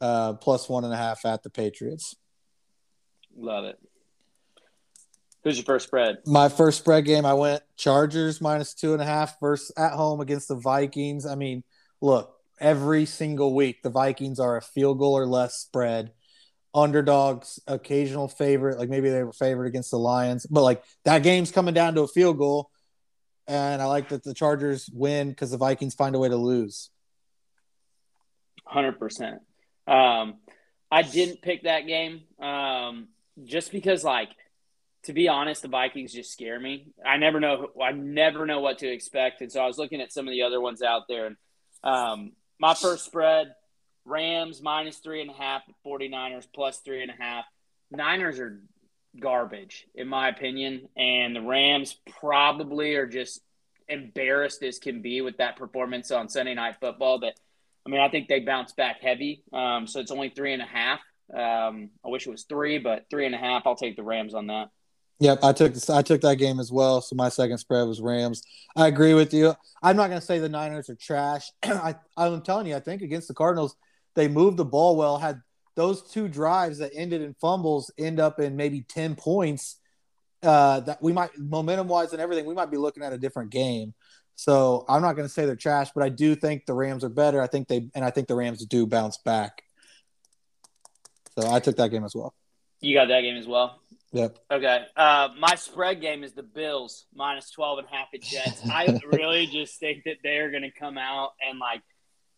[0.00, 2.16] uh, plus one and a half at the Patriots.
[3.36, 3.78] Love it.
[5.44, 6.18] Who's your first spread?
[6.26, 10.20] My first spread game, I went Chargers minus two and a half versus at home
[10.20, 11.24] against the Vikings.
[11.24, 11.62] I mean,
[12.00, 13.82] look, every single week.
[13.82, 16.12] The Vikings are a field goal or less spread.
[16.74, 21.50] Underdogs, occasional favorite, like maybe they were favored against the Lions, but like that game's
[21.50, 22.70] coming down to a field goal.
[23.46, 26.90] And I like that the Chargers win because the Vikings find a way to lose.
[28.70, 29.38] 100%.
[29.86, 30.34] Um,
[30.90, 33.08] I didn't pick that game um,
[33.44, 34.28] just because, like,
[35.04, 36.88] to be honest, the Vikings just scare me.
[37.04, 37.68] I never know.
[37.82, 40.42] I never know what to expect, and so I was looking at some of the
[40.42, 41.36] other ones out there, and
[41.84, 43.54] um, my first spread
[44.04, 47.44] Rams minus three and a half, 49ers plus three and a half.
[47.90, 48.60] Niners are
[49.20, 50.88] garbage, in my opinion.
[50.96, 53.40] And the Rams probably are just
[53.88, 57.18] embarrassed as can be with that performance on Sunday Night Football.
[57.20, 57.34] But
[57.86, 59.42] I mean, I think they bounce back heavy.
[59.52, 61.00] Um, so it's only three and a half.
[61.32, 63.66] Um, I wish it was three, but three and a half.
[63.66, 64.68] I'll take the Rams on that.
[65.20, 67.00] Yep, I took I took that game as well.
[67.00, 68.42] So my second spread was Rams.
[68.76, 69.54] I agree with you.
[69.82, 71.50] I'm not going to say the Niners are trash.
[71.64, 73.74] I, I'm telling you, I think against the Cardinals,
[74.14, 75.18] they moved the ball well.
[75.18, 75.40] Had
[75.74, 79.80] those two drives that ended in fumbles end up in maybe 10 points,
[80.42, 83.50] uh, that we might momentum wise and everything, we might be looking at a different
[83.50, 83.94] game.
[84.36, 87.08] So I'm not going to say they're trash, but I do think the Rams are
[87.08, 87.42] better.
[87.42, 89.62] I think they and I think the Rams do bounce back.
[91.36, 92.34] So I took that game as well.
[92.80, 93.80] You got that game as well.
[94.12, 94.38] Yep.
[94.50, 94.86] Okay.
[94.96, 98.62] Uh, my spread game is the Bills minus 12 and a half at Jets.
[98.68, 101.82] I really just think that they're going to come out and like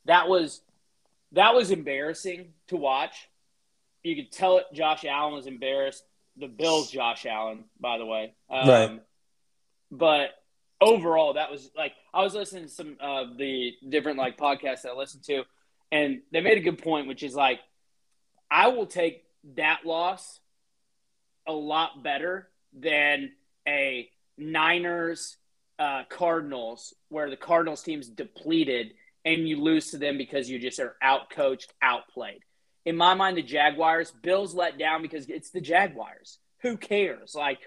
[0.07, 0.63] that was
[1.33, 3.29] that was embarrassing to watch.
[4.03, 4.65] You could tell it.
[4.73, 6.03] Josh Allen was embarrassed.
[6.37, 8.35] The Bills, Josh Allen, by the way.
[8.49, 9.03] Um, Right.
[9.93, 10.31] But
[10.81, 14.93] overall, that was like I was listening to some of the different like podcasts that
[14.93, 15.45] I listened to,
[15.93, 17.61] and they made a good point, which is like
[18.51, 19.25] I will take
[19.57, 20.41] that loss
[21.51, 23.33] a lot better than
[23.67, 24.09] a
[24.39, 25.37] Niners
[25.79, 28.93] uh, Cardinals, where the Cardinals team's depleted
[29.25, 32.43] and you lose to them because you just are out coached, outplayed.
[32.87, 36.39] In my mind, the Jaguars, Bills let down because it's the Jaguars.
[36.63, 37.35] Who cares?
[37.35, 37.59] Like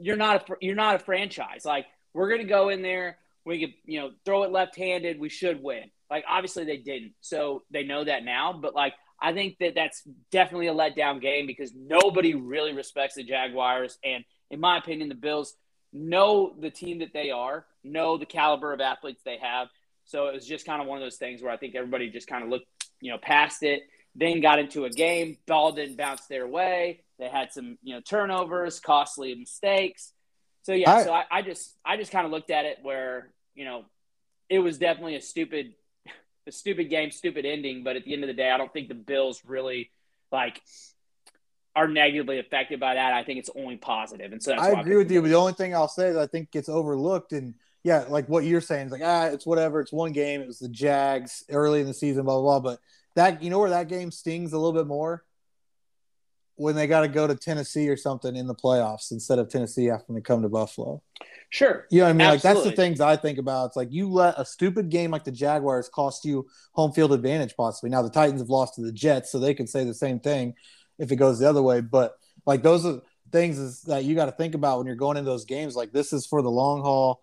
[0.00, 1.64] you're not a you're not a franchise.
[1.64, 5.28] Like we're gonna go in there, we could you know throw it left handed, we
[5.28, 5.90] should win.
[6.10, 8.52] Like obviously they didn't, so they know that now.
[8.52, 13.24] But like I think that that's definitely a letdown game because nobody really respects the
[13.24, 15.54] Jaguars, and in my opinion, the Bills
[15.92, 19.68] know the team that they are, know the caliber of athletes they have.
[20.04, 22.28] So it was just kind of one of those things where I think everybody just
[22.28, 22.66] kind of looked,
[23.00, 23.82] you know, past it.
[24.14, 25.36] Then got into a game.
[25.46, 27.00] Ball didn't bounce their way.
[27.18, 30.12] They had some, you know, turnovers, costly mistakes.
[30.62, 33.30] So yeah, I- so I, I just I just kind of looked at it where
[33.54, 33.84] you know
[34.48, 35.74] it was definitely a stupid
[36.48, 37.84] a stupid game, stupid ending.
[37.84, 39.90] But at the end of the day, I don't think the Bills really
[40.32, 40.60] like
[41.76, 43.12] are negatively affected by that.
[43.12, 45.36] I think it's only positive, and so that's I agree picked with you, but the
[45.36, 48.86] only thing I'll say is I think gets overlooked and yeah, like what you're saying
[48.86, 49.80] is like ah, it's whatever.
[49.80, 50.40] It's one game.
[50.40, 52.58] It was the Jags early in the season, blah blah.
[52.58, 52.72] blah.
[52.72, 52.80] But
[53.14, 55.24] that you know where that game stings a little bit more
[56.58, 59.86] when they got to go to Tennessee or something in the playoffs instead of Tennessee
[59.86, 61.02] having to come to Buffalo.
[61.50, 62.28] Sure, You know what I mean?
[62.28, 63.68] Like that's the things I think about.
[63.68, 67.56] It's like you let a stupid game like the Jaguars cost you home field advantage
[67.56, 67.88] possibly.
[67.88, 70.54] Now the Titans have lost to the Jets, so they could say the same thing
[70.98, 71.80] if it goes the other way.
[71.80, 73.00] But like those are
[73.32, 75.74] things is that you got to think about when you're going into those games.
[75.74, 77.22] Like this is for the long haul,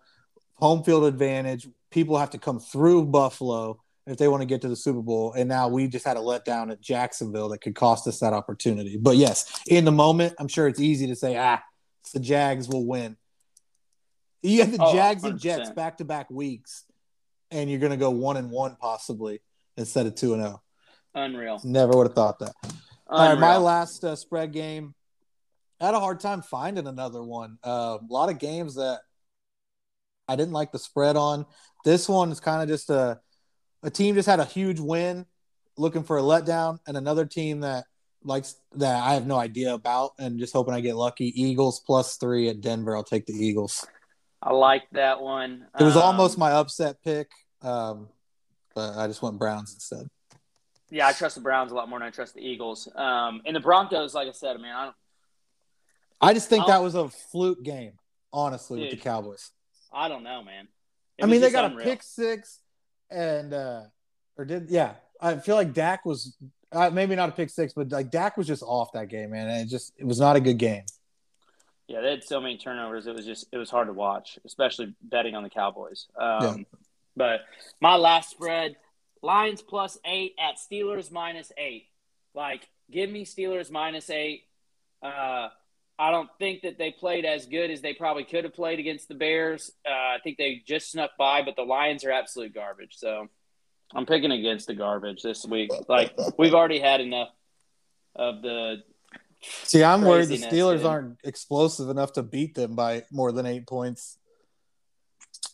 [0.54, 1.68] home field advantage.
[1.90, 5.32] People have to come through Buffalo if they want to get to the Super Bowl.
[5.32, 8.96] And now we just had a letdown at Jacksonville that could cost us that opportunity.
[8.96, 11.62] But yes, in the moment, I'm sure it's easy to say, ah,
[12.14, 13.16] the Jags will win.
[14.42, 16.84] You have the Oh, Jags and Jets back to back weeks,
[17.50, 19.40] and you're going to go one and one possibly
[19.76, 20.62] instead of two and zero.
[21.14, 21.60] unreal.
[21.64, 22.52] Never would have thought that.
[23.08, 24.94] All right, my last uh, spread game.
[25.80, 27.58] I had a hard time finding another one.
[27.64, 29.00] Uh, a lot of games that
[30.28, 31.44] I didn't like the spread on.
[31.84, 33.20] This one is kind of just a
[33.86, 35.24] a team just had a huge win,
[35.78, 37.84] looking for a letdown, and another team that
[38.24, 41.32] likes that I have no idea about, and just hoping I get lucky.
[41.40, 42.96] Eagles plus three at Denver.
[42.96, 43.86] I'll take the Eagles.
[44.42, 45.66] I like that one.
[45.78, 47.30] It was Um, almost my upset pick,
[47.62, 48.08] um,
[48.74, 50.08] but I just went Browns instead.
[50.90, 52.88] Yeah, I trust the Browns a lot more than I trust the Eagles.
[52.94, 54.96] Um, and the Broncos, like I said, I mean, I don't,
[56.20, 57.92] I just think I'll- that was a fluke game,
[58.32, 59.50] honestly, with the Cowboys.
[59.92, 60.68] I don't know, man.
[61.18, 61.86] It I mean, they got unreal.
[61.86, 62.60] a pick six,
[63.10, 63.82] and uh,
[64.36, 64.94] or did yeah?
[65.20, 66.36] I feel like Dak was
[66.72, 69.48] uh, maybe not a pick six, but like Dak was just off that game, man.
[69.48, 70.84] And it just it was not a good game.
[71.88, 73.06] Yeah, they had so many turnovers.
[73.06, 76.06] It was just it was hard to watch, especially betting on the Cowboys.
[76.18, 76.56] Um, Yeah.
[77.16, 77.40] But
[77.80, 78.76] my last spread:
[79.22, 81.86] Lions plus eight at Steelers minus eight.
[82.34, 84.42] Like, give me Steelers minus eight.
[85.02, 85.48] Uh,
[85.98, 89.08] I don't think that they played as good as they probably could have played against
[89.08, 89.72] the Bears.
[89.86, 92.96] Uh, I think they just snuck by, but the Lions are absolute garbage.
[92.96, 93.28] So
[93.94, 95.70] I'm picking against the garbage this week.
[95.88, 97.30] Like we've already had enough
[98.14, 98.82] of the
[99.42, 103.66] See, I'm worried the Steelers aren't explosive enough to beat them by more than eight
[103.66, 104.18] points.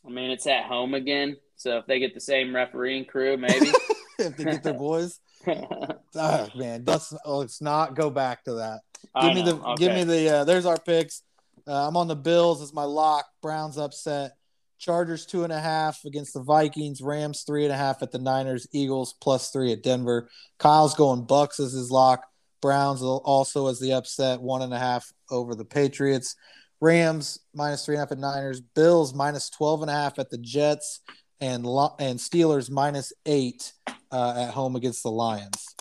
[0.07, 3.73] I mean, it's at home again, so if they get the same refereeing crew, maybe.
[4.19, 5.21] if they get their boys,
[6.17, 8.81] ah, man, let's let's not go back to that.
[9.21, 10.29] Give me the know, give me the.
[10.29, 11.23] Uh, there's our picks.
[11.67, 13.27] Uh, I'm on the Bills as my lock.
[13.41, 14.33] Browns upset.
[14.79, 17.01] Chargers two and a half against the Vikings.
[17.01, 18.67] Rams three and a half at the Niners.
[18.73, 20.29] Eagles plus three at Denver.
[20.59, 22.27] Kyle's going Bucks as his lock.
[22.61, 26.35] Browns also as the upset one and a half over the Patriots.
[26.81, 28.61] Rams minus three and a half at Niners.
[28.61, 31.01] Bills minus twelve and a half at the Jets.
[31.41, 31.65] And
[31.99, 33.73] and Steelers minus eight
[34.11, 35.75] uh, at home against the Lions.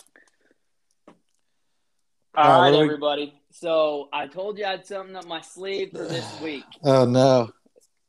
[2.34, 3.34] All right, what do we- everybody.
[3.50, 7.50] So I told you I had something up my sleeve for this week, Oh no!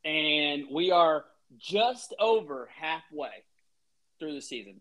[0.04, 1.24] and we are
[1.58, 3.44] just over halfway
[4.18, 4.80] through the season.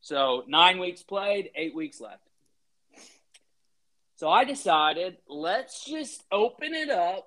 [0.00, 2.22] So nine weeks played, eight weeks left.
[4.16, 7.26] So I decided let's just open it up.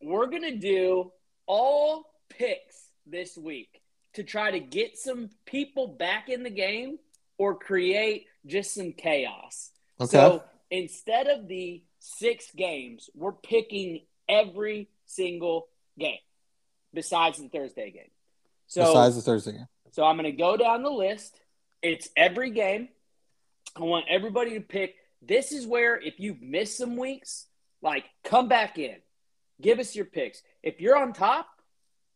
[0.00, 1.12] We're going to do
[1.46, 2.76] all picks
[3.06, 3.82] this week
[4.14, 6.98] to try to get some people back in the game
[7.38, 9.70] or create just some chaos.
[10.00, 10.10] Okay.
[10.10, 10.42] So
[10.72, 15.68] instead of the six games, we're picking every single
[15.98, 16.18] game
[16.94, 18.10] besides the Thursday game.
[18.66, 19.66] So Besides the Thursday game.
[19.92, 21.38] so I'm going to go down the list.
[21.82, 22.88] It's every game.
[23.76, 24.96] I want everybody to pick.
[25.20, 27.46] This is where if you've missed some weeks,
[27.82, 28.96] like come back in.
[29.60, 30.42] Give us your picks.
[30.62, 31.46] If you're on top,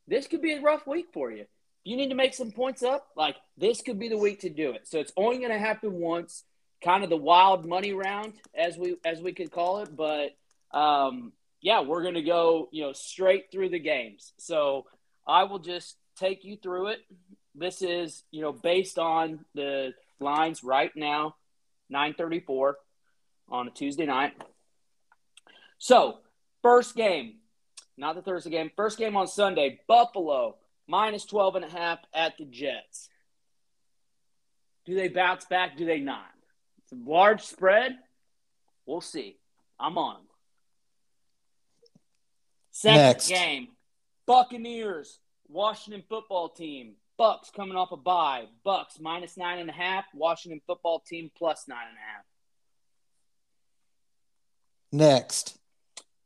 [0.09, 1.42] this could be a rough week for you.
[1.42, 1.48] If
[1.84, 4.72] you need to make some points up, like this could be the week to do
[4.72, 4.88] it.
[4.88, 6.44] So it's only going to happen once,
[6.83, 10.37] kind of the wild money round as we as we could call it, but
[10.77, 14.33] um yeah, we're to go, you know, straight through the games.
[14.39, 14.87] So
[15.27, 17.01] I will just take you through it.
[17.55, 21.35] This is, you know, based on the lines right now,
[21.91, 22.77] 934
[23.49, 24.35] on a Tuesday night.
[25.79, 26.18] So,
[26.62, 27.39] first game,
[27.97, 30.57] not the Thursday game, first game on Sunday, Buffalo
[30.87, 33.09] minus 12 and a half at the Jets.
[34.85, 35.77] Do they bounce back?
[35.77, 36.27] Do they not?
[36.87, 37.97] It's a large spread.
[38.87, 39.39] We'll see.
[39.78, 40.22] I'm on them.
[42.70, 43.28] Second Next.
[43.28, 43.68] game,
[44.26, 45.18] Buccaneers,
[45.49, 46.95] Washington football team.
[47.18, 48.45] Bucks coming off a bye.
[48.62, 50.05] Bucks minus nine and a half.
[50.14, 52.24] Washington football team plus nine and a half.
[54.93, 55.59] Next.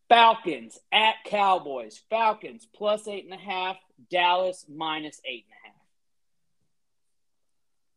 [0.09, 2.03] Falcons at Cowboys.
[2.11, 3.77] Falcons plus eight and a half.
[4.11, 5.77] Dallas minus eight and a half.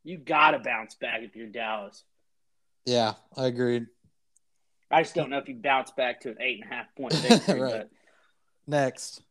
[0.04, 2.04] You gotta bounce back if you're Dallas.
[2.84, 3.86] Yeah, I agreed.
[4.90, 7.12] I just don't know if you bounce back to an eight and a half point
[7.14, 7.60] victory.
[7.60, 7.72] Right.
[7.72, 7.90] but
[8.66, 9.22] Next.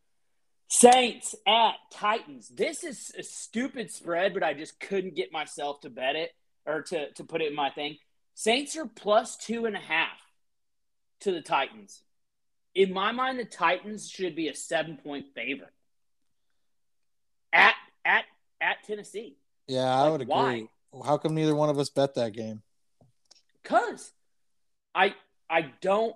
[0.68, 2.48] Saints at Titans.
[2.48, 6.32] This is a stupid spread, but I just couldn't get myself to bet it
[6.66, 7.98] or to, to put it in my thing.
[8.34, 10.18] Saints are plus two and a half
[11.20, 12.02] to the Titans.
[12.74, 15.70] In my mind, the Titans should be a seven point favorite
[17.52, 17.74] at
[18.04, 18.24] at
[18.60, 19.36] at Tennessee.
[19.68, 20.34] Yeah, I would agree.
[20.34, 20.68] why?
[21.04, 22.62] How come neither one of us bet that game?
[23.64, 24.12] Cause
[24.94, 25.14] I
[25.48, 26.14] I don't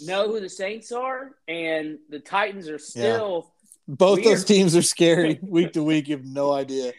[0.00, 3.52] know who the Saints are, and the Titans are still
[3.88, 4.38] Both Weird.
[4.38, 6.08] those teams are scary week to week.
[6.08, 6.92] You have no idea.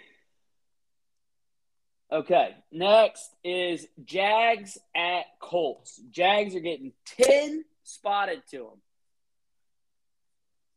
[2.11, 5.99] Okay, next is Jags at Colts.
[6.11, 8.81] Jags are getting 10 spotted to them.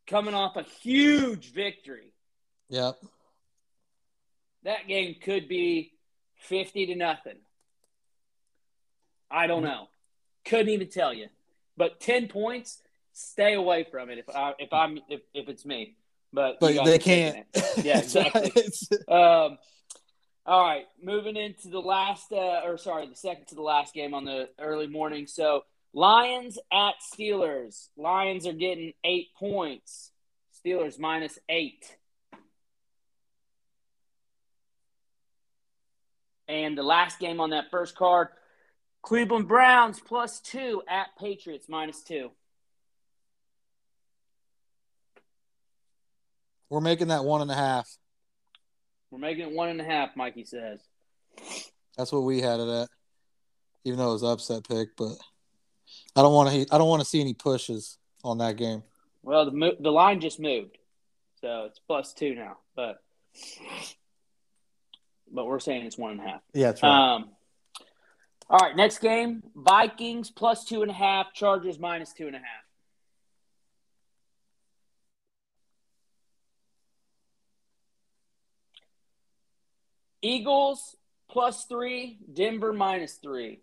[0.06, 2.12] Coming off a huge victory.
[2.70, 2.96] Yep.
[4.64, 5.92] That game could be
[6.38, 7.36] 50 to nothing.
[9.30, 9.88] I don't know.
[10.44, 11.26] Couldn't even tell you.
[11.76, 12.80] But 10 points,
[13.12, 15.96] stay away from it if I if I'm if, if it's me.
[16.32, 17.46] But But they can't.
[17.82, 18.52] Yeah, exactly.
[19.08, 19.58] Um,
[20.44, 24.14] all right, moving into the last, uh, or sorry, the second to the last game
[24.14, 25.26] on the early morning.
[25.26, 27.88] So Lions at Steelers.
[27.96, 30.10] Lions are getting eight points.
[30.64, 31.84] Steelers minus eight.
[36.46, 38.28] And the last game on that first card,
[39.02, 42.30] Cleveland Browns plus two at Patriots minus two.
[46.70, 47.88] We're making that one and a half.
[49.10, 50.80] We're making it one and a half, Mikey says.
[51.96, 52.88] That's what we had it at.
[53.84, 55.12] Even though it was upset pick, but
[56.14, 56.74] I don't want to.
[56.74, 58.82] I don't want to see any pushes on that game.
[59.22, 60.76] Well, the the line just moved,
[61.40, 62.58] so it's plus two now.
[62.76, 63.00] But
[65.32, 66.40] but we're saying it's one and a half.
[66.52, 67.14] Yeah, that's right.
[67.14, 67.30] Um,
[68.50, 72.38] all right, next game: Vikings plus two and a half, Chargers minus two and a
[72.38, 72.64] half.
[80.22, 80.96] Eagles
[81.30, 83.60] plus three, Denver minus three.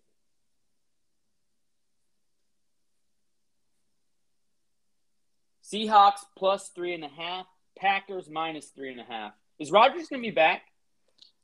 [5.63, 9.33] Seahawks plus three and a half, Packers minus three and a half.
[9.57, 10.61] Is Rodgers going to be back?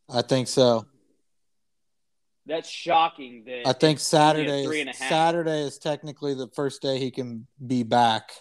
[0.10, 0.86] I think so.
[2.46, 3.44] That's shocking.
[3.46, 4.66] That I think it's only a Saturday.
[4.66, 4.98] three and a Is.
[4.98, 8.32] Saturday is technically the first day he can be back.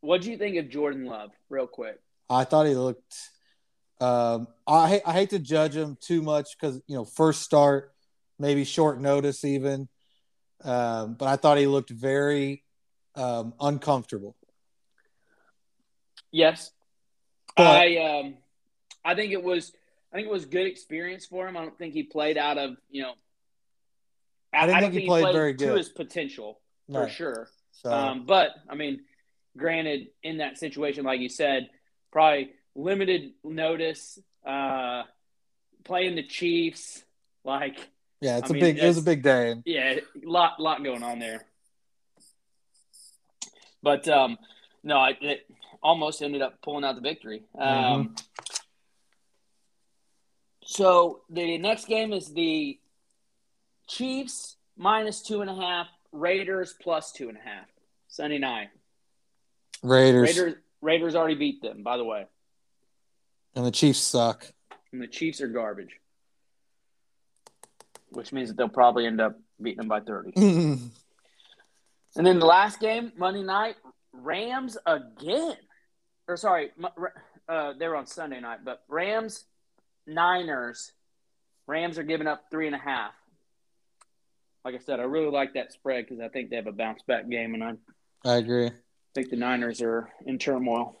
[0.00, 2.00] What do you think of Jordan Love, real quick?
[2.30, 3.14] I thought he looked.
[4.00, 7.94] Um, I hate- I hate to judge him too much because you know first start,
[8.38, 9.88] maybe short notice even,
[10.62, 12.62] um, but I thought he looked very
[13.14, 14.36] um, uncomfortable.
[16.30, 16.72] Yes,
[17.56, 18.36] But- I um,
[19.04, 19.72] I think it was
[20.16, 21.58] I think it was a good experience for him.
[21.58, 23.12] I don't think he played out of you know.
[24.50, 26.58] I didn't think he played very good to his potential
[26.90, 27.12] for Right.
[27.12, 27.50] sure.
[27.72, 29.00] So Um, but I mean,
[29.58, 31.68] granted, in that situation, like you said,
[32.12, 35.02] probably limited notice, uh,
[35.84, 37.04] playing the Chiefs.
[37.44, 37.78] Like
[38.22, 38.78] Yeah, it's I a mean, big.
[38.78, 39.56] It was a big day.
[39.66, 41.44] Yeah, lot lot going on there.
[43.82, 44.38] But um,
[44.82, 45.46] no, I it
[45.82, 47.42] almost ended up pulling out the victory.
[47.58, 48.14] Um,
[50.66, 52.78] So the next game is the
[53.86, 57.66] Chiefs minus two and a half, Raiders plus two and a half.
[58.08, 58.68] Sunday night.
[59.82, 62.26] Raiders, Raiders Raiders already beat them, by the way,
[63.54, 64.46] and the Chiefs suck.
[64.92, 66.00] and the Chiefs are garbage,
[68.08, 70.32] which means that they'll probably end up beating them by thirty.
[72.16, 73.76] And then the last game, Monday night,
[74.14, 75.56] Rams again.
[76.26, 76.70] Or sorry,
[77.46, 79.44] uh, they were on Sunday night, but Rams,
[80.06, 80.92] Niners.
[81.66, 83.12] Rams are giving up three and a half.
[84.64, 87.02] Like I said, I really like that spread because I think they have a bounce
[87.06, 87.72] back game, and I
[88.24, 88.66] I agree.
[88.66, 88.72] I
[89.14, 90.96] think the Niners are in turmoil.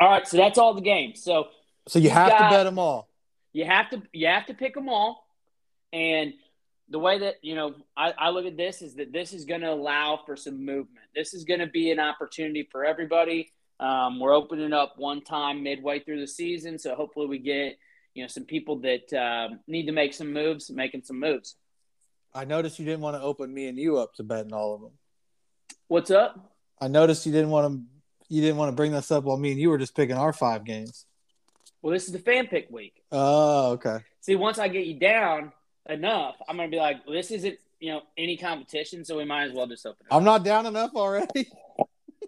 [0.00, 1.22] All right, so that's all the games.
[1.22, 1.48] So
[1.88, 3.08] So you You have got- to bet them all.
[3.52, 5.26] you have to you have to pick them all
[5.92, 6.32] and
[6.88, 9.60] the way that you know I, I look at this is that this is going
[9.62, 14.20] to allow for some movement this is going to be an opportunity for everybody um,
[14.20, 17.78] we're opening up one time midway through the season so hopefully we get
[18.14, 21.56] you know some people that um, need to make some moves making some moves
[22.34, 24.80] I noticed you didn't want to open me and you up to betting all of
[24.80, 24.92] them.
[25.88, 27.82] what's up I noticed you didn't want to.
[28.34, 30.32] You didn't want to bring this up while me and you were just picking our
[30.32, 31.04] five games.
[31.82, 33.98] well this is the fan pick week Oh, okay.
[34.20, 35.52] see once i get you down
[35.88, 39.24] enough i'm going to be like well, this isn't you know any competition so we
[39.24, 41.48] might as well just open it I'm not down enough already.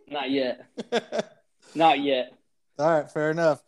[0.09, 0.67] not yet
[1.75, 2.33] not yet
[2.79, 3.63] All right, fair enough.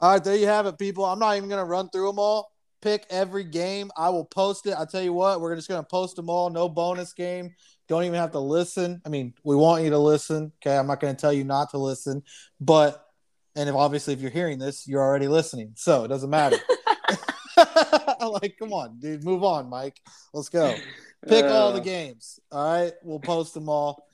[0.00, 1.04] All right, there you have it, people.
[1.04, 2.52] I'm not even going to run through them all.
[2.80, 3.90] Pick every game.
[3.96, 4.74] I will post it.
[4.78, 6.50] I tell you what, we're just going to post them all.
[6.50, 7.54] No bonus game.
[7.88, 9.02] Don't even have to listen.
[9.04, 10.52] I mean, we want you to listen.
[10.60, 12.22] Okay, I'm not going to tell you not to listen,
[12.60, 13.04] but
[13.56, 16.58] and if obviously if you're hearing this, you're already listening, so it doesn't matter.
[17.56, 20.00] like, come on, dude, move on, Mike.
[20.32, 20.76] Let's go.
[21.26, 22.38] Pick all the Uh, games.
[22.52, 24.06] All right, we'll post them all.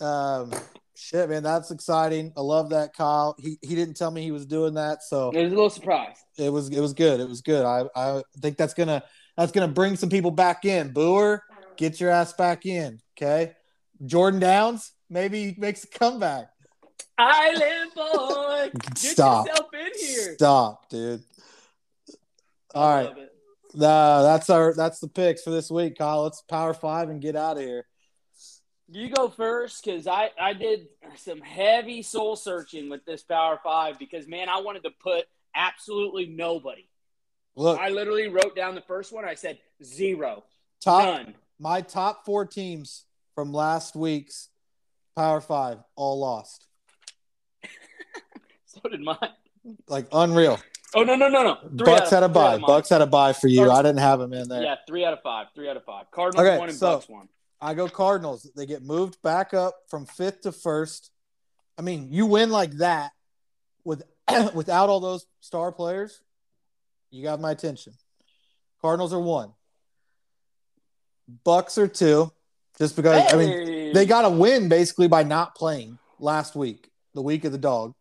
[0.00, 0.52] Um,
[1.00, 2.32] shit, man, that's exciting.
[2.36, 3.34] I love that, Kyle.
[3.38, 6.16] He he didn't tell me he was doing that, so It was a little surprise.
[6.38, 7.20] it was it was good.
[7.20, 7.64] It was good.
[7.64, 9.02] I I think that's gonna
[9.36, 10.92] that's gonna bring some people back in.
[10.92, 11.42] Booer,
[11.76, 13.00] get your ass back in.
[13.16, 13.52] Okay,
[14.04, 16.48] Jordan Downs maybe he makes a comeback.
[17.18, 19.46] Island boy, get Stop.
[19.46, 20.34] yourself in here.
[20.34, 21.22] Stop, dude.
[22.74, 23.14] All I right,
[23.74, 26.22] nah, that's our that's the picks for this week, Kyle.
[26.22, 27.86] Let's power five and get out of here.
[28.92, 33.98] You go first because I, I did some heavy soul searching with this Power Five
[33.98, 36.88] because, man, I wanted to put absolutely nobody.
[37.54, 39.24] Look, I literally wrote down the first one.
[39.24, 40.44] I said zero,
[40.82, 41.34] top none.
[41.58, 44.48] my top four teams from last week's
[45.16, 46.66] Power Five all lost.
[48.66, 49.16] So did mine.
[49.88, 50.60] Like unreal.
[50.94, 51.58] Oh, no, no, no, no.
[51.76, 52.56] Three Bucks had a bye.
[52.58, 53.68] Bucks had a bye for you.
[53.68, 54.62] I didn't have him in there.
[54.62, 55.48] Yeah, three out of five.
[55.56, 56.08] Three out of five.
[56.12, 57.28] Cardinals Okay, one and so- Bucks one.
[57.60, 58.50] I go Cardinals.
[58.56, 61.10] They get moved back up from fifth to first.
[61.78, 63.12] I mean, you win like that
[63.84, 64.02] with
[64.54, 66.20] without all those star players.
[67.10, 67.94] You got my attention.
[68.80, 69.52] Cardinals are one.
[71.44, 72.32] Bucks are two.
[72.78, 77.20] Just because I mean they got a win basically by not playing last week, the
[77.20, 77.94] week of the dog.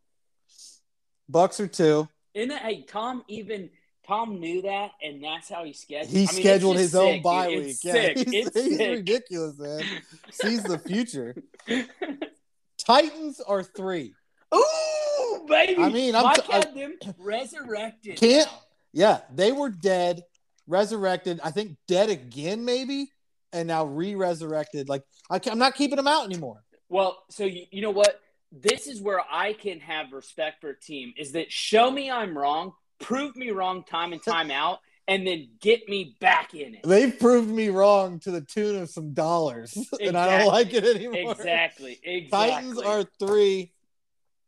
[1.28, 2.08] Bucks are two.
[2.34, 2.62] Isn't it?
[2.62, 3.70] Hey, Tom even
[4.10, 6.10] Tom knew that, and that's how he scheduled.
[6.10, 7.58] He I mean, scheduled his own sick, bye dude.
[7.66, 7.68] week.
[7.76, 8.18] It's yeah, sick.
[8.18, 8.90] he's, It's he's sick.
[8.92, 9.84] ridiculous, man.
[10.32, 11.36] Sees the future.
[12.78, 14.14] Titans are three.
[14.54, 15.82] Ooh, baby!
[15.82, 18.18] I mean, I'm Mike t- I- them resurrected.
[18.18, 18.60] Can't- now.
[18.92, 20.24] Yeah, they were dead,
[20.66, 21.40] resurrected.
[21.44, 23.12] I think dead again, maybe,
[23.54, 24.90] and now re-resurrected.
[24.90, 26.64] Like I, I'm not keeping them out anymore.
[26.90, 28.20] Well, so you, you know what?
[28.52, 31.14] This is where I can have respect for a team.
[31.16, 35.50] Is that show me I'm wrong, prove me wrong time and time out, and then
[35.60, 36.82] get me back in it.
[36.84, 40.84] They've proved me wrong to the tune of some dollars, and I don't like it
[40.84, 41.32] anymore.
[41.32, 42.00] Exactly.
[42.04, 42.30] Exactly.
[42.30, 43.74] Titans are three.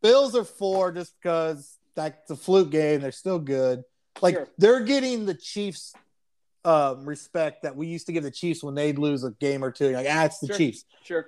[0.01, 3.01] Bills are four, just because that's a fluke game.
[3.01, 3.83] They're still good.
[4.21, 4.47] Like Sure.
[4.57, 5.93] they're getting the Chiefs
[6.65, 9.71] um, respect that we used to give the Chiefs when they'd lose a game or
[9.71, 9.91] two.
[9.91, 10.57] Like, ah, it's the Sure.
[10.57, 10.85] Chiefs.
[11.03, 11.25] sure.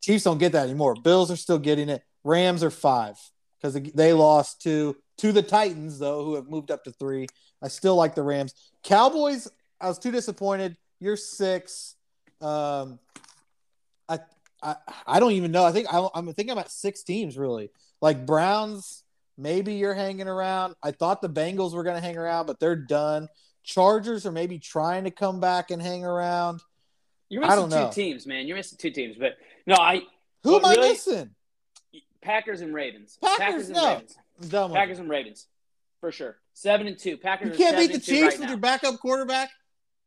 [0.00, 0.94] Chiefs don't get that anymore.
[0.94, 2.02] Bills are still getting it.
[2.24, 3.16] Rams are five
[3.64, 7.26] because they lost to to the Titans though, who have moved up to three.
[7.62, 8.54] I still like the Rams.
[8.82, 9.48] Cowboys.
[9.80, 10.76] I was too disappointed.
[11.00, 11.94] You're six.
[12.42, 12.98] Um,
[14.08, 14.18] I
[14.62, 15.64] I I don't even know.
[15.64, 17.70] I think I, I'm thinking I'm six teams really.
[18.00, 19.02] Like Browns.
[19.36, 20.76] Maybe you're hanging around.
[20.80, 23.26] I thought the Bengals were going to hang around, but they're done.
[23.64, 26.60] Chargers are maybe trying to come back and hang around.
[27.28, 27.88] You're I missing don't know.
[27.88, 28.46] two teams, man.
[28.46, 29.16] You're missing two teams.
[29.18, 29.32] But
[29.66, 30.02] no, I
[30.44, 30.90] Who am I really?
[30.90, 31.34] missing?
[32.24, 33.18] Packers and Ravens.
[33.22, 33.88] Packers, and no.
[33.92, 34.16] Ravens.
[34.42, 34.80] I'm done with it.
[34.80, 35.46] Packers and Ravens.
[36.00, 36.36] For sure.
[36.54, 37.16] Seven and two.
[37.16, 38.48] Packers You can't beat the Chiefs right with now.
[38.48, 39.50] your backup quarterback.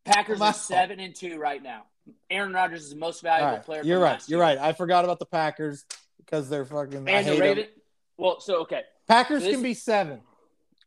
[0.05, 1.83] Packers are seven and two right now.
[2.29, 3.81] Aaron Rodgers is the most valuable right, player.
[3.83, 4.21] you're right.
[4.27, 4.47] You're year.
[4.47, 4.57] right.
[4.57, 5.85] I forgot about the Packers
[6.17, 6.95] because they're fucking.
[6.95, 7.63] And the hate Raven.
[7.63, 7.73] them.
[8.17, 8.81] Well, so okay.
[9.07, 10.21] Packers This- can be seven.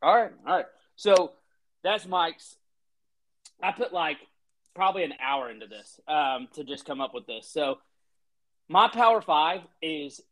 [0.03, 0.67] All right, all right.
[0.97, 1.33] So
[1.85, 2.57] that's Mike's.
[3.63, 4.17] I put like
[4.75, 7.47] probably an hour into this um, to just come up with this.
[7.47, 7.79] So
[8.69, 10.23] my power five is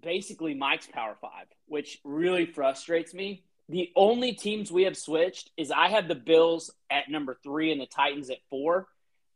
[0.00, 3.44] basically Mike's power five, which really frustrates me.
[3.68, 7.80] The only teams we have switched is I have the Bills at number three and
[7.80, 8.88] the Titans at four,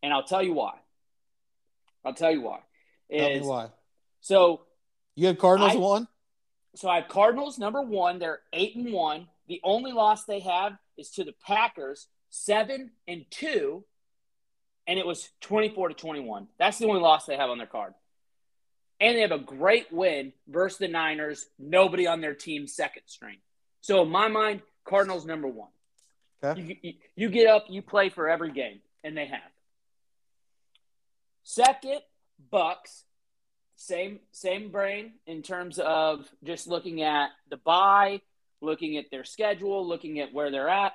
[0.02, 0.74] and I'll tell you why.
[2.04, 2.60] I'll tell you why.
[3.10, 3.70] Tell me Is- why.
[4.20, 4.62] So
[5.14, 6.08] You have Cardinals I- one.
[6.74, 8.18] so I have Cardinals number one.
[8.18, 9.28] They're eight and one.
[9.46, 13.84] The only loss they have is to the Packers, seven and two,
[14.88, 16.48] and it was twenty-four to twenty-one.
[16.58, 17.94] That's the only loss they have on their card.
[18.98, 21.46] And they have a great win versus the Niners.
[21.58, 23.36] Nobody on their team second string.
[23.82, 25.68] So in my mind, Cardinals number one.
[26.42, 26.60] Okay.
[26.60, 29.40] You, you, you get up, you play for every game, and they have.
[31.42, 32.00] Second,
[32.50, 33.04] Bucks
[33.76, 38.20] same same brain in terms of just looking at the bye,
[38.60, 40.92] looking at their schedule, looking at where they're at.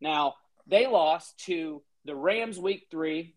[0.00, 0.34] Now
[0.66, 3.34] they lost to the Rams week three,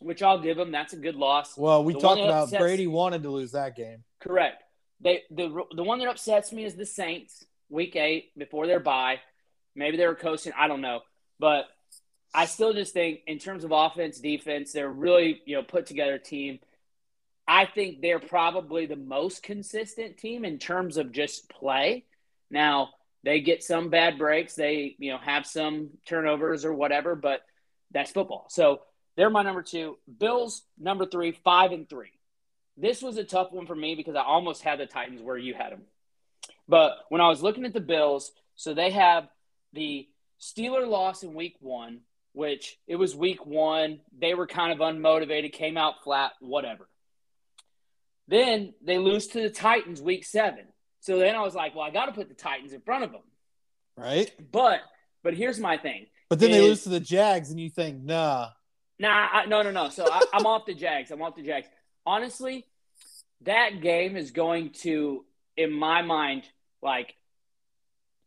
[0.00, 0.70] which I'll give them.
[0.70, 1.56] That's a good loss.
[1.56, 4.04] Well, we The talked about upsets- Brady wanted to lose that game.
[4.20, 4.62] Correct.
[5.00, 9.20] They the the one that upsets me is the Saints week eight before their bye.
[9.74, 10.52] Maybe they were coasting.
[10.56, 11.00] I don't know,
[11.40, 11.66] but
[12.34, 16.18] I still just think in terms of offense, defense, they're really you know put together
[16.18, 16.60] team.
[17.48, 22.04] I think they're probably the most consistent team in terms of just play.
[22.50, 22.90] Now
[23.24, 27.40] they get some bad breaks, they you know have some turnovers or whatever, but
[27.90, 28.46] that's football.
[28.50, 28.82] So
[29.16, 29.98] they're my number two.
[30.18, 32.12] Bills number three, five and three.
[32.76, 35.54] This was a tough one for me because I almost had the Titans where you
[35.54, 35.82] had them.
[36.68, 39.28] But when I was looking at the Bills, so they have
[39.72, 40.08] the
[40.40, 42.00] Steeler loss in week one,
[42.32, 44.00] which it was week one.
[44.18, 46.88] They were kind of unmotivated, came out flat, whatever.
[48.28, 50.64] Then they lose to the Titans week seven.
[51.00, 53.12] So then I was like, well, I got to put the Titans in front of
[53.12, 53.22] them.
[53.96, 54.32] Right?
[54.50, 54.80] But
[55.22, 56.06] but here's my thing.
[56.28, 58.48] But then they lose to the Jags, and you think, nah.
[59.02, 59.88] Nah, I, no, no, no.
[59.88, 61.10] So I, I'm off the Jags.
[61.10, 61.66] I'm off the Jags.
[62.06, 62.64] Honestly,
[63.40, 65.24] that game is going to,
[65.56, 66.44] in my mind,
[66.80, 67.16] like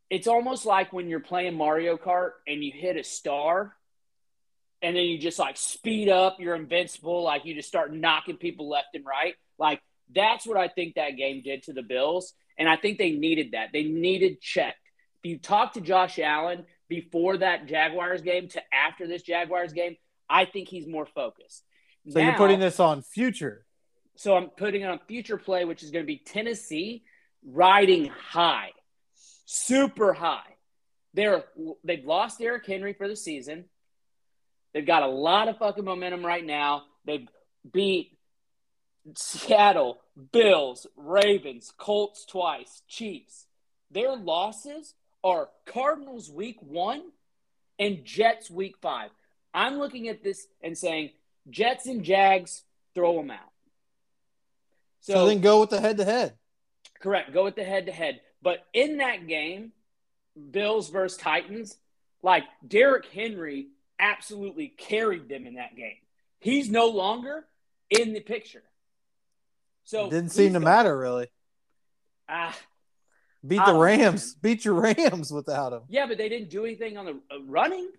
[0.10, 3.74] it's almost like when you're playing Mario Kart and you hit a star,
[4.82, 6.42] and then you just like speed up.
[6.42, 7.24] You're invincible.
[7.24, 9.36] Like you just start knocking people left and right.
[9.58, 9.82] Like
[10.14, 13.52] that's what I think that game did to the Bills, and I think they needed
[13.54, 13.70] that.
[13.72, 14.76] They needed checked.
[15.24, 19.96] If you talk to Josh Allen before that Jaguars game to after this Jaguars game,
[20.30, 21.64] I think he's more focused.
[22.10, 23.66] So you're putting this on future.
[24.16, 27.04] so I'm putting it on future play, which is going to be Tennessee
[27.44, 28.72] riding high,
[29.46, 30.56] super high.
[31.14, 31.44] They're
[31.84, 33.66] they've lost Derrick Henry for the season.
[34.74, 36.84] They've got a lot of fucking momentum right now.
[37.06, 37.28] They've
[37.72, 38.18] beat
[39.16, 40.00] Seattle,
[40.32, 43.46] Bills, Ravens, Colts twice, Chiefs.
[43.92, 47.02] Their losses are Cardinals week one
[47.80, 49.10] and Jets week five.
[49.56, 51.12] I'm looking at this and saying
[51.50, 53.40] Jets and Jags, throw them out.
[55.00, 56.34] So, then go with the head to head.
[57.00, 57.32] Correct.
[57.34, 58.22] Go with the head to head.
[58.42, 59.72] But in that game,
[60.52, 61.78] Bills versus Titans,
[62.22, 63.68] like Derrick Henry
[64.00, 65.98] absolutely carried them in that game.
[66.40, 67.46] He's no longer
[67.90, 68.64] in the picture.
[69.86, 71.28] So Didn't seem to matter really.
[72.28, 72.58] Ah,
[73.46, 74.34] Beat the Rams.
[74.36, 75.82] Beat your Rams without him.
[75.88, 77.90] yeah, but they didn't do anything on the uh, running.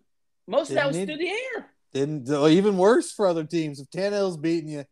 [0.46, 1.66] Most of that was Didn't through the air.
[1.92, 3.80] Didn't even worse for other teams.
[3.80, 4.84] If Tannehill's beating you,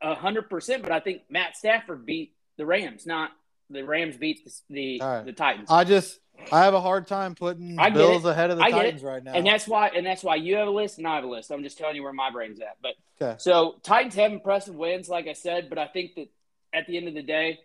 [0.00, 0.82] A hundred percent.
[0.82, 3.30] But I think Matt Stafford beat the Rams, not
[3.70, 5.24] the Rams beat the the, right.
[5.24, 5.68] the Titans.
[5.70, 6.18] I just
[6.50, 8.28] I have a hard time putting I Bills it.
[8.30, 8.70] ahead of the it.
[8.70, 9.34] Titans right now.
[9.34, 11.50] And that's why, and that's why you have a list and I have a list.
[11.52, 12.78] I'm just telling you where my brain's at.
[12.82, 13.36] But Okay.
[13.38, 15.68] so Titans have impressive wins, like I said.
[15.68, 16.28] But I think that
[16.72, 17.60] at the end of the day,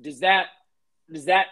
[0.00, 0.46] does that
[1.12, 1.46] does that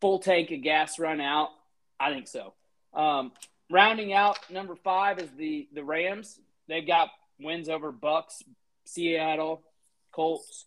[0.00, 1.50] full tank of gas run out?
[1.98, 2.54] I think so.
[2.94, 3.32] Um,
[3.70, 6.38] rounding out number five is the the Rams.
[6.68, 7.08] They've got
[7.40, 8.42] wins over Bucks,
[8.84, 9.62] Seattle,
[10.12, 10.66] Colts.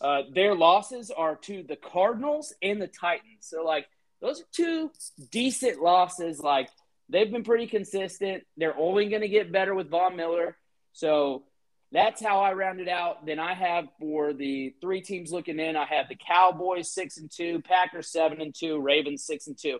[0.00, 3.40] Uh, their losses are to the Cardinals and the Titans.
[3.40, 3.86] So like
[4.20, 4.90] those are two
[5.30, 6.40] decent losses.
[6.40, 6.68] Like
[7.08, 8.44] they've been pretty consistent.
[8.56, 10.56] They're only going to get better with Von Miller.
[10.92, 11.44] So
[11.92, 13.24] that's how I rounded out.
[13.24, 17.30] Then I have for the three teams looking in, I have the Cowboys six and
[17.30, 19.78] two, Packers seven and two, Ravens six and two.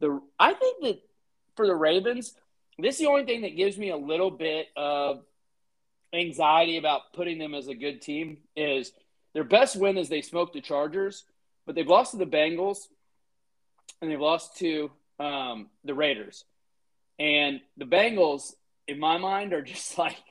[0.00, 1.02] The I think that
[1.56, 2.34] for the Ravens,
[2.78, 5.22] this is the only thing that gives me a little bit of
[6.12, 8.92] anxiety about putting them as a good team is
[9.34, 11.24] their best win is they smoked the Chargers,
[11.66, 12.88] but they've lost to the Bengals
[14.00, 16.44] and they've lost to um, the Raiders.
[17.18, 18.52] And the Bengals,
[18.88, 20.22] in my mind, are just like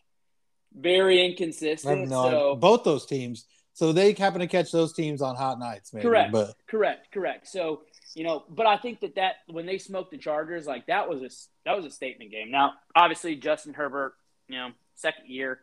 [0.74, 2.10] very inconsistent.
[2.10, 3.46] no so both those teams.
[3.74, 6.04] So they happen to catch those teams on hot nights, maybe.
[6.04, 6.32] Correct.
[6.32, 7.48] But correct, correct.
[7.48, 7.84] So
[8.14, 11.22] you know, but I think that that when they smoked the Chargers, like that was
[11.22, 11.30] a
[11.66, 12.52] that was a statement game.
[12.52, 14.14] Now, obviously, Justin Herbert,
[14.48, 15.60] you know, second year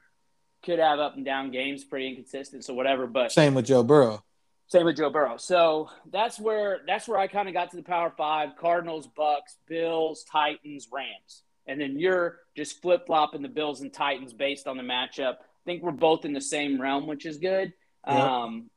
[0.65, 3.07] could have up and down games, pretty inconsistent, so whatever.
[3.07, 4.25] But same with Joe Burrow.
[4.69, 5.37] Same with Joe Burrow.
[5.39, 9.57] So that's where that's where I kind of got to the Power Five: Cardinals, Bucks,
[9.67, 14.77] Bills, Titans, Rams, and then you're just flip flopping the Bills and Titans based on
[14.77, 15.35] the matchup.
[15.35, 17.73] I think we're both in the same realm, which is good.
[18.07, 18.17] Yep.
[18.17, 18.71] Um,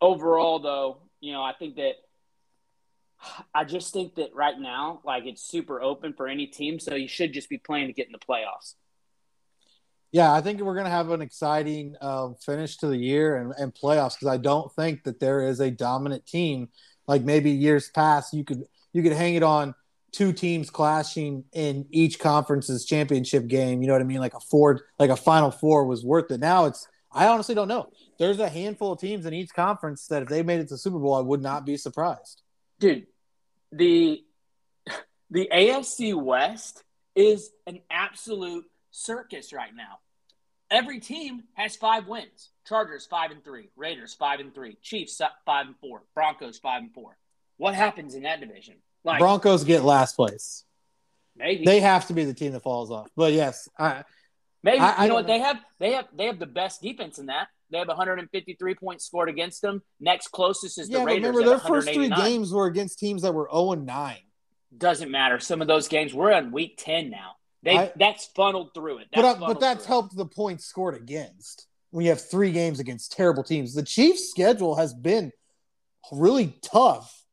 [0.00, 1.94] overall, though, you know, I think that
[3.54, 7.08] I just think that right now, like it's super open for any team, so you
[7.08, 8.74] should just be playing to get in the playoffs.
[10.12, 13.52] Yeah, I think we're going to have an exciting um, finish to the year and,
[13.56, 16.68] and playoffs because I don't think that there is a dominant team
[17.06, 18.34] like maybe years past.
[18.34, 19.74] You could you could hang it on
[20.12, 23.82] two teams clashing in each conference's championship game.
[23.82, 24.18] You know what I mean?
[24.18, 26.40] Like a four, like a Final Four was worth it.
[26.40, 27.90] Now it's I honestly don't know.
[28.18, 30.98] There's a handful of teams in each conference that if they made it to Super
[30.98, 32.42] Bowl, I would not be surprised.
[32.80, 33.06] dude
[33.72, 34.22] the
[35.30, 36.82] the afc west
[37.14, 39.98] is an absolute circus right now.
[40.70, 42.50] Every team has five wins.
[42.66, 46.94] Chargers five and three raiders five and three chiefs five and four broncos five and
[46.94, 47.16] four.
[47.56, 48.76] What happens in that division?
[49.04, 50.64] Like Broncos get last place.
[51.36, 51.64] maybe.
[51.64, 53.08] They have to be the team that falls off.
[53.16, 54.04] But yes, I,
[54.62, 54.78] maybe.
[54.80, 55.26] I- you know what?
[55.26, 59.04] they have they have they have the best defense in that they have 153 points
[59.06, 61.04] scored against them next closest is the yeah.
[61.04, 64.18] Raiders remember, their first three games were against teams that were zero and nine.
[64.76, 68.72] doesn't matter some of those games we're on week 10 now they I- that's funneled
[68.74, 69.94] through it but That's funneled but that's through it.
[69.94, 73.74] helped the points scored against when you have three games against terrible teams.
[73.74, 75.32] The Chiefs' schedule has been
[76.12, 77.24] really tough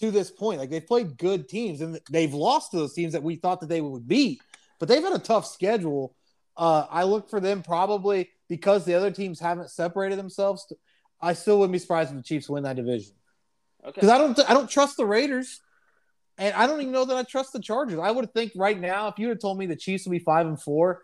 [0.00, 0.58] to this point.
[0.58, 3.68] Like they've played good teams and they've lost to those teams that we thought that
[3.68, 4.40] they would beat,
[4.80, 6.14] but they've had a tough schedule.
[6.56, 10.72] Uh, I look for them probably because the other teams haven't separated themselves.
[11.20, 13.14] I still wouldn't be surprised if the Chiefs win that division
[13.84, 15.60] okay because I don't I don't trust the Raiders,
[16.38, 17.98] and I don't even know that I trust the Chargers.
[17.98, 20.46] I would think right now if you had told me the Chiefs would be five
[20.46, 21.02] and four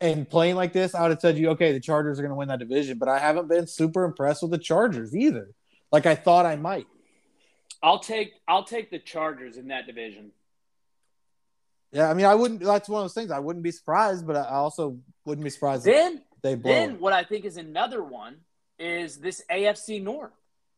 [0.00, 2.36] and playing like this, I would have said you okay, the Chargers are going to
[2.36, 2.98] win that division.
[2.98, 5.50] But I haven't been super impressed with the Chargers either,
[5.90, 6.86] like I thought I might.
[7.82, 10.32] I'll take I'll take the Chargers in that division.
[11.92, 12.60] Yeah, I mean I wouldn't.
[12.60, 13.30] That's one of those things.
[13.30, 16.72] I wouldn't be surprised, but I also wouldn't be surprised Then they blow.
[16.72, 18.36] then what I think is another one
[18.78, 20.32] is this AFC North.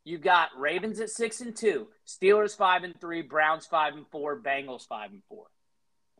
[0.04, 4.38] You've got Ravens at six and two, Steelers five and three, Browns five and four,
[4.38, 5.46] Bengals five and four.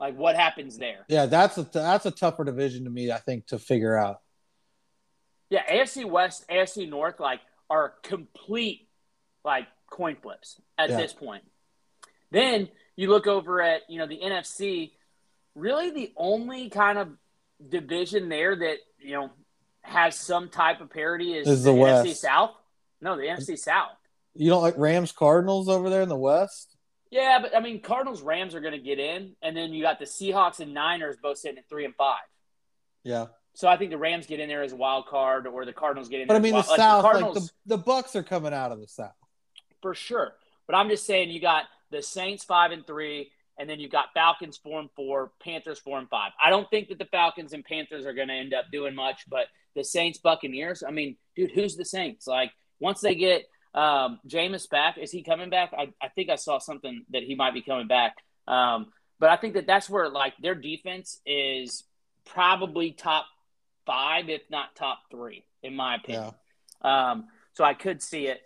[0.01, 1.05] Like what happens there?
[1.09, 3.13] Yeah, that's a that's a tougher division to me.
[3.13, 4.21] I think to figure out.
[5.51, 8.89] Yeah, AFC West, AFC North, like are complete
[9.45, 10.97] like coin flips at Yeah.
[10.97, 11.45] this point.
[12.31, 14.93] Then you look over at you know the NFC.
[15.55, 17.11] Really, the only kind of
[17.69, 19.31] division there that you know
[19.83, 22.21] has some type of parity is, Is the NFC West.
[22.21, 22.51] South.
[23.01, 23.91] No, the NFC South.
[24.35, 26.75] You don't like Rams Cardinals over there in the West?
[27.11, 29.99] Yeah, but I mean, Cardinals Rams are going to get in, and then you got
[29.99, 32.19] the Seahawks and Niners both sitting at three and five.
[33.05, 35.75] Yeah, So I think the Rams get in there as a wild card, or the
[35.75, 36.27] Cardinals get in.
[36.27, 38.81] but I mean the wild- South, like Cardinals, the the Bucks are coming out of
[38.81, 39.13] the South.
[39.83, 40.33] for sure.
[40.67, 44.13] But I'm just saying, you got the Saints five and three, and then you've got
[44.15, 46.33] Falcons four and four, Panthers four and five.
[46.43, 49.25] I don't think that the Falcons and Panthers are going to end up doing much,
[49.29, 50.83] but the Saints Buccaneers.
[50.87, 52.27] I mean, dude, who's the Saints?
[52.27, 53.45] Like once they get
[53.75, 55.73] um, Jameis back, is he coming back?
[55.77, 58.17] I, I think I saw something that he might be coming back.
[58.47, 58.87] Um,
[59.19, 61.85] but I think that that's where like their defense is
[62.25, 63.27] probably top
[63.87, 66.33] five, if not top three, in my opinion.
[66.83, 67.11] Yeah.
[67.11, 68.41] Um, so I could see it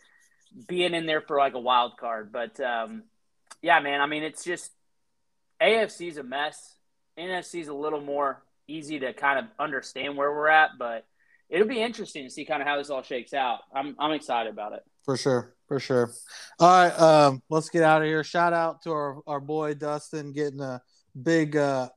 [0.66, 2.32] being in there for like a wild card.
[2.32, 3.04] But um,
[3.62, 4.70] yeah, man, I mean, it's just
[5.62, 6.76] AFC's a mess.
[7.18, 11.04] NFC's a little more easy to kind of understand where we're at, but
[11.48, 13.60] it'll be interesting to see kind of how this all shakes out.
[13.74, 14.84] I'm, I'm excited about it.
[15.04, 16.12] For sure, for sure.
[16.60, 18.22] All right, um, let's get out of here.
[18.22, 20.82] Shout out to our, our boy Dustin getting a
[21.20, 21.88] big uh,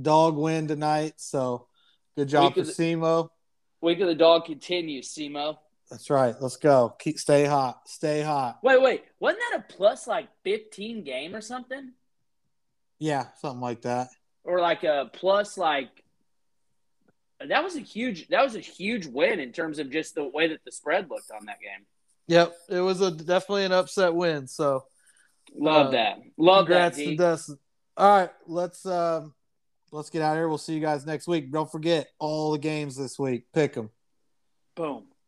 [0.00, 1.14] dog win tonight.
[1.16, 1.66] So
[2.16, 3.28] good job Week for of Simo.
[3.80, 5.58] Week of the dog continues, Simo.
[5.90, 6.34] That's right.
[6.40, 6.94] Let's go.
[6.98, 7.88] Keep stay hot.
[7.88, 8.60] Stay hot.
[8.62, 11.92] Wait, wait, wasn't that a plus like 15 game or something?
[12.98, 14.08] Yeah, something like that.
[14.44, 15.88] Or like a plus like
[17.46, 20.48] that was a huge that was a huge win in terms of just the way
[20.48, 21.84] that the spread looked on that game.
[22.28, 24.46] Yep, it was a definitely an upset win.
[24.46, 24.84] So
[25.54, 26.18] Love Uh, that.
[26.38, 27.04] Love congrats that.
[27.04, 27.58] to Dustin.
[27.96, 29.34] All right, let's um,
[29.92, 30.48] let's get out of here.
[30.48, 31.52] We'll see you guys next week.
[31.52, 33.44] Don't forget all the games this week.
[33.52, 33.90] Pick them.
[34.74, 35.04] Boom.